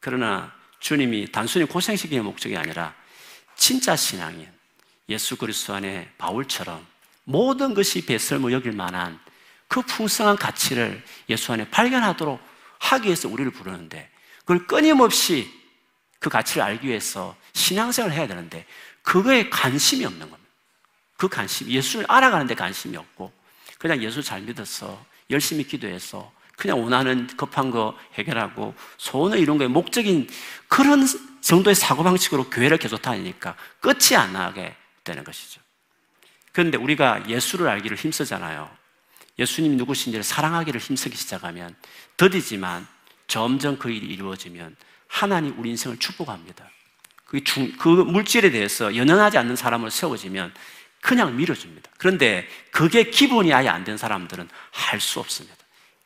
그러나 0.00 0.52
주님이 0.80 1.32
단순히 1.32 1.64
고생시키는 1.64 2.22
목적이 2.22 2.58
아니라 2.58 2.94
진짜 3.56 3.96
신앙인 3.96 4.46
예수 5.08 5.36
그리스도 5.38 5.72
안에 5.72 6.12
바울처럼 6.18 6.86
모든 7.24 7.72
것이 7.72 8.04
배설모 8.04 8.52
여길 8.52 8.72
만한 8.72 9.18
그 9.66 9.80
풍성한 9.80 10.36
가치를 10.36 11.02
예수 11.30 11.54
안에 11.54 11.70
발견하도록 11.70 12.38
하기 12.80 13.06
위해서 13.06 13.30
우리를 13.30 13.50
부르는데 13.50 14.10
그걸 14.40 14.66
끊임없이 14.66 15.50
그 16.18 16.28
가치를 16.28 16.64
알기 16.64 16.86
위해서 16.86 17.34
신앙생활을 17.54 18.14
해야 18.14 18.26
되는데 18.26 18.66
그거에 19.00 19.48
관심이 19.48 20.04
없는 20.04 20.28
겁니다. 20.28 20.50
그 21.16 21.28
관심, 21.28 21.68
예수를 21.68 22.04
알아가는 22.10 22.46
데 22.46 22.54
관심이 22.54 22.94
없고 22.98 23.32
그냥 23.82 24.00
예수 24.00 24.22
잘 24.22 24.42
믿어서 24.42 25.04
열심히 25.28 25.64
기도해서 25.64 26.32
그냥 26.56 26.80
원하는 26.80 27.26
급한 27.36 27.72
거 27.72 27.98
해결하고 28.14 28.76
소원을 28.96 29.40
이룬 29.40 29.58
거에 29.58 29.66
목적인 29.66 30.28
그런 30.68 31.04
정도의 31.40 31.74
사고방식으로 31.74 32.48
교회를 32.48 32.78
계속 32.78 33.02
다니니까 33.02 33.56
끝이 33.80 34.16
안 34.16 34.34
나게 34.34 34.76
되는 35.02 35.24
것이죠. 35.24 35.60
그런데 36.52 36.78
우리가 36.78 37.28
예수를 37.28 37.66
알기를 37.66 37.96
힘쓰잖아요. 37.96 38.70
예수님 39.40 39.76
누구신지를 39.78 40.22
사랑하기를 40.22 40.80
힘쓰기 40.80 41.16
시작하면 41.16 41.74
더디지만 42.16 42.86
점점 43.26 43.78
그 43.78 43.90
일이 43.90 44.06
이루어지면 44.06 44.76
하나님 45.08 45.58
우리 45.58 45.70
인생을 45.70 45.98
축복합니다. 45.98 46.70
그, 47.24 47.42
중, 47.42 47.72
그 47.78 47.88
물질에 47.88 48.52
대해서 48.52 48.94
연연하지 48.94 49.38
않는 49.38 49.56
사람을 49.56 49.90
세워지면 49.90 50.54
그냥 51.02 51.36
밀어줍니다. 51.36 51.90
그런데 51.98 52.48
그게 52.70 53.10
기본이 53.10 53.52
아예 53.52 53.68
안 53.68 53.84
된 53.84 53.98
사람들은 53.98 54.48
할 54.70 55.00
수 55.00 55.18
없습니다. 55.20 55.56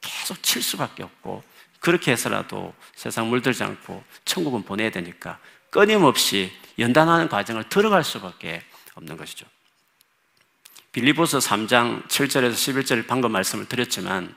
계속 0.01 0.43
칠 0.43 0.63
수밖에 0.63 1.03
없고 1.03 1.45
그렇게 1.81 2.13
해서라도 2.13 2.75
세상 2.95 3.29
물들지 3.29 3.63
않고 3.63 4.03
천국은 4.25 4.63
보내야 4.65 4.91
되니까 4.91 5.39
끊임없이 5.71 6.51
연단하는 6.79 7.29
과정을 7.29 7.69
들어갈 7.69 8.03
수밖에 8.03 8.63
없는 8.95 9.17
것이죠. 9.17 9.47
빌리보서 10.93 11.39
3장 11.39 12.09
7절에서 12.09 12.53
11절 12.55 13.07
방금 13.07 13.31
말씀을 13.33 13.67
드렸지만 13.69 14.35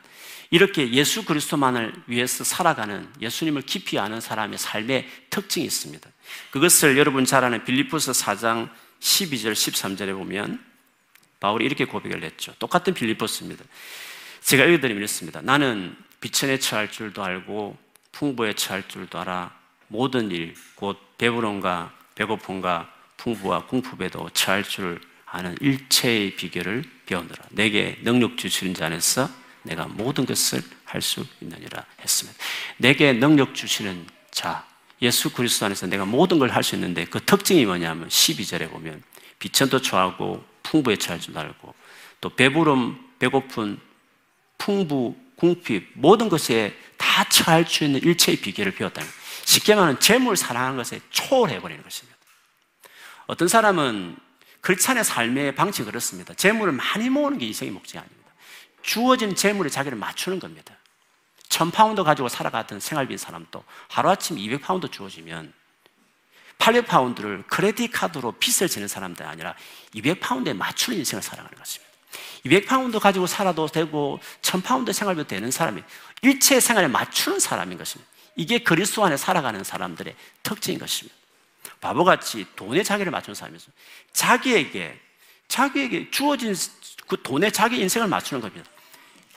이렇게 0.52 0.91
예수 0.91 1.24
그리스도만을 1.24 1.93
위해서 2.08 2.43
살아가는 2.43 3.08
예수님을 3.22 3.62
깊이 3.62 3.98
아는 3.98 4.19
사람의 4.19 4.58
삶의 4.58 5.08
특징이 5.30 5.65
있습니다. 5.65 6.10
그것을 6.52 6.98
여러분 6.98 7.24
잘 7.24 7.45
아는 7.45 7.63
빌리보서 7.63 8.12
4장 8.12 8.69
12절, 9.00 9.54
13절에 9.54 10.14
보면 10.14 10.64
바울이 11.40 11.66
이렇게 11.66 11.86
고백을 11.86 12.24
했죠. 12.24 12.54
똑같은 12.60 12.94
빌리포스입니다. 12.94 13.64
제가 14.42 14.66
읽어드리면 14.66 14.98
이렇습니다. 14.98 15.42
나는 15.42 15.96
비천에 16.22 16.60
처할 16.60 16.92
줄도 16.92 17.24
알고 17.24 17.78
풍부에 18.12 18.54
처할 18.54 18.88
줄도 18.88 19.20
알아 19.20 19.58
모든 19.88 20.32
일, 20.32 20.56
곧 20.76 20.98
배부름과 21.18 21.94
배고픔과 22.16 22.94
풍부와 23.18 23.66
공품에도 23.66 24.30
처할 24.32 24.64
줄 24.64 25.02
아는 25.26 25.56
일체의 25.62 26.36
비결을 26.36 26.84
배우느라 27.06 27.46
내게 27.50 28.00
능력 28.04 28.38
주시는 28.38 28.74
자 28.74 28.88
안에서 28.88 29.30
내가 29.64 29.88
모든 29.88 30.26
것을 30.26 30.62
할 30.86 31.02
수 31.02 31.26
있느니라 31.42 31.86
했습니다. 32.02 32.40
내게 32.78 33.14
능력 33.14 33.54
주시는 33.54 34.08
자, 34.32 34.66
예수 35.02 35.32
그리스도 35.32 35.66
안에서 35.66 35.88
내가 35.88 36.06
모든 36.06 36.40
걸 36.40 36.50
할 36.52 36.64
수 36.64 36.76
있는데 36.76 37.06
그 37.06 37.24
특징이 37.24 37.66
뭐냐면 37.66 38.10
12절에 38.10 38.70
보면 38.70 39.02
비천도 39.40 39.82
처하고 39.82 40.44
풍부에 40.64 40.98
처할 40.98 41.20
줄 41.20 41.38
알고 41.38 41.74
또 42.22 42.30
배부름, 42.30 42.98
배고픈, 43.20 43.80
풍부, 44.58 45.16
궁핍 45.38 45.92
모든 45.94 46.28
것에 46.28 46.76
다 46.98 47.24
처할 47.30 47.66
수 47.66 47.86
있는 47.86 48.02
일체의 48.04 48.38
비결을 48.40 48.74
배웠다는 48.74 49.10
쉽게 49.46 49.74
말하면 49.76 50.00
재물 50.00 50.36
사랑하는 50.36 50.78
것에 50.78 51.00
초월해 51.10 51.62
버리는 51.62 51.82
것입니다. 51.82 52.18
어떤 53.26 53.48
사람은 53.48 54.18
크리스찬의 54.62 55.06
삶의 55.06 55.56
방식이 55.56 55.86
그렇습니다. 55.86 56.34
재물을 56.34 56.74
많이 56.74 57.10
모으는 57.10 57.38
게 57.38 57.46
인생의 57.48 57.72
목적이 57.72 58.00
아닙니다. 58.00 58.32
주어진 58.82 59.36
재물에 59.36 59.70
자기를 59.70 59.98
맞추는 59.98 60.40
겁니다. 60.40 60.76
1000파운드 61.50 62.04
가지고 62.04 62.30
살아가던 62.30 62.80
생활비인 62.80 63.18
사람도 63.18 63.64
하루아침 63.90 64.38
200파운드 64.38 64.92
주어지면 64.92 65.52
800파운드를 66.60 67.48
credit 67.48 67.91
card로 67.91 68.34
빚을 68.34 68.68
지는 68.70 68.88
사람들이 68.88 69.28
아니라 69.28 69.56
200파운드에 69.96 70.54
맞추는 70.56 71.00
인생을 71.00 71.24
살아가는 71.24 71.58
것입니다. 71.58 71.90
200파운드 72.46 73.00
가지고 73.00 73.28
살아도 73.28 73.68
되고 73.68 74.20
1000파운드 74.42 74.94
생활비 74.94 75.26
되는 75.28 75.52
사람이 75.52 75.82
일체 76.22 76.60
생활에 76.60 76.88
맞추는 76.88 77.40
사람인 77.40 77.78
것입니다. 77.78 78.10
이게 78.36 78.60
그리스도 78.60 79.04
안에 79.04 79.18
살아가는 79.18 79.64
사람들의 79.64 80.16
특징인 80.44 80.80
것입니다. 80.80 81.18
바보같이 81.82 82.46
돈에 82.56 82.84
자기를 82.84 83.12
맞춘 83.12 83.34
사람이죠. 83.34 83.72
자기에게 84.14 85.00
자기에게 85.48 86.12
주어진 86.12 86.56
그 87.08 87.22
돈에 87.22 87.50
자기 87.50 87.80
인생을 87.80 88.08
맞추는 88.08 88.42
겁니다. 88.42 88.70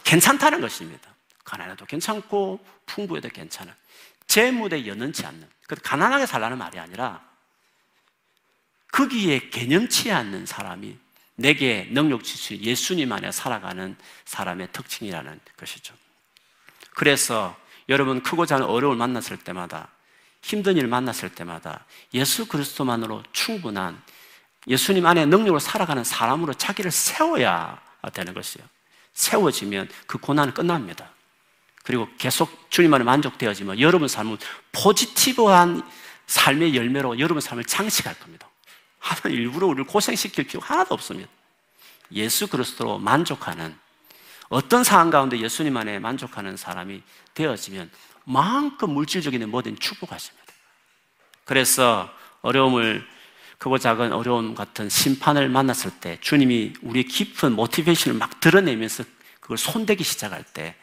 괜찮다는 0.05 0.61
것입니다. 0.61 1.12
가난해도 1.45 1.87
괜찮고 1.87 2.65
풍부해도 2.87 3.29
괜찮은 3.29 3.73
재물에 4.27 4.87
연연치 4.87 5.27
않는 5.27 5.49
그 5.67 5.75
가난하게 5.77 6.27
살라는 6.27 6.59
말이 6.59 6.79
아니라 6.79 7.23
거기에 8.93 9.51
개념치 9.51 10.13
않는 10.13 10.47
사람이 10.47 10.97
내게 11.35 11.89
능력 11.91 12.23
주신 12.25 12.63
예수님 12.63 13.11
안에 13.13 13.33
살아가는 13.33 13.97
사람의 14.25 14.69
특징이라는 14.73 15.41
것이죠. 15.57 15.95
그래서 16.95 17.57
여러분 17.89 18.23
크고 18.23 18.47
작은 18.47 18.65
어려움을 18.65 18.97
만났을 18.97 19.39
때마다 19.39 19.89
힘든 20.43 20.77
일을 20.77 20.89
만났을 20.89 21.31
때마다 21.31 21.85
예수 22.15 22.47
그리스도만으로 22.47 23.23
충분한 23.33 24.01
예수님 24.67 25.07
안에 25.07 25.27
능력으로 25.27 25.59
살아가는 25.59 26.05
사람으로 26.05 26.55
자기를 26.55 26.91
세워야 26.91 27.81
되는 28.13 28.35
것이에요. 28.35 28.67
세워지면 29.15 29.89
그 30.07 30.19
고난은 30.19 30.55
끝납니다. 30.55 31.11
그리고 31.83 32.09
계속 32.19 32.71
주님 32.71 32.93
안에 32.95 33.05
만족되어지면 33.05 33.81
여러분 33.81 34.09
삶은 34.09 34.39
포지티브한 34.73 35.83
삶의 36.27 36.77
열매로 36.77 37.19
여러분 37.19 37.41
삶을 37.41 37.65
장식할 37.65 38.19
겁니다. 38.19 38.49
하나님 38.99 39.41
일부러 39.41 39.67
우리를 39.67 39.85
고생시킬 39.85 40.45
필요 40.47 40.61
하나도 40.61 40.95
없습니다. 40.95 41.29
예수 42.13 42.47
그리스도로 42.47 42.99
만족하는 42.99 43.77
어떤 44.49 44.85
상황 44.85 45.11
가운데 45.11 45.39
예수님 45.39 45.77
안에 45.77 45.99
만족하는 45.99 46.57
사람이 46.57 47.03
되어지면 47.35 47.91
마음껏 48.25 48.87
물질적인 48.87 49.49
모든 49.51 49.79
축복하십니다. 49.79 50.53
그래서 51.45 52.09
어려움을 52.43 53.05
크고 53.59 53.79
작은 53.79 54.13
어려움 54.13 54.55
같은 54.55 54.89
심판을 54.89 55.49
만났을 55.49 55.91
때 56.01 56.19
주님이 56.21 56.75
우리의 56.83 57.05
깊은 57.05 57.53
모티베이션을 57.53 58.19
막 58.19 58.41
드러내면서 58.41 59.05
그걸 59.41 59.57
손대기 59.57 60.05
시작할 60.05 60.45
때 60.45 60.75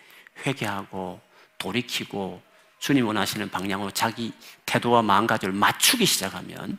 회개하고 0.46 1.20
돌이키고 1.58 2.42
주님 2.80 3.08
원하시는 3.08 3.50
방향으로 3.50 3.92
자기 3.92 4.34
태도와 4.66 5.02
마음가짐을 5.02 5.54
맞추기 5.54 6.06
시작하면 6.06 6.78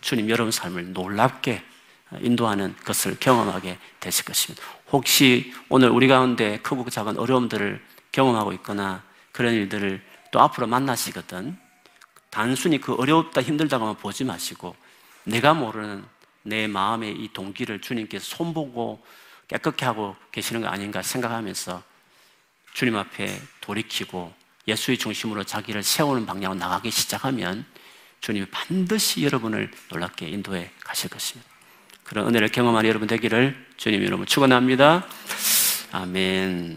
주님 0.00 0.30
여러분 0.30 0.52
삶을 0.52 0.92
놀랍게 0.92 1.62
인도하는 2.20 2.76
것을 2.84 3.18
경험하게 3.18 3.78
되실 3.98 4.24
것입니다. 4.24 4.64
혹시 4.92 5.52
오늘 5.68 5.90
우리 5.90 6.06
가운데 6.06 6.58
크고 6.58 6.88
작은 6.88 7.18
어려움들을 7.18 7.84
경험하고 8.12 8.52
있거나 8.54 9.02
그런 9.32 9.54
일들을 9.54 10.02
또 10.30 10.40
앞으로 10.40 10.66
만나시거든 10.68 11.58
단순히 12.30 12.80
그 12.80 12.94
어렵다 12.94 13.42
힘들다고만 13.42 13.96
보지 13.96 14.24
마시고 14.24 14.76
내가 15.24 15.54
모르는 15.54 16.04
내 16.42 16.68
마음의 16.68 17.12
이 17.12 17.32
동기를 17.32 17.80
주님께서 17.80 18.24
손보고 18.36 19.04
깨끗게 19.48 19.84
하고 19.84 20.14
계시는 20.30 20.62
거 20.62 20.68
아닌가 20.68 21.02
생각하면서 21.02 21.82
주님 22.76 22.94
앞에 22.94 23.40
돌이키고 23.62 24.34
예수의 24.68 24.98
중심으로 24.98 25.44
자기를 25.44 25.82
세우는 25.82 26.26
방향으로 26.26 26.58
나가기 26.58 26.90
시작하면 26.90 27.64
주님이 28.20 28.44
반드시 28.50 29.24
여러분을 29.24 29.70
놀랍게 29.88 30.28
인도해 30.28 30.70
가실 30.84 31.08
것입니다. 31.08 31.48
그런 32.04 32.28
은혜를 32.28 32.50
경험하는 32.50 32.86
여러분 32.86 33.08
되기를 33.08 33.66
주님 33.78 34.04
여러분 34.04 34.26
축원합니다. 34.26 35.06
아멘. 35.90 36.74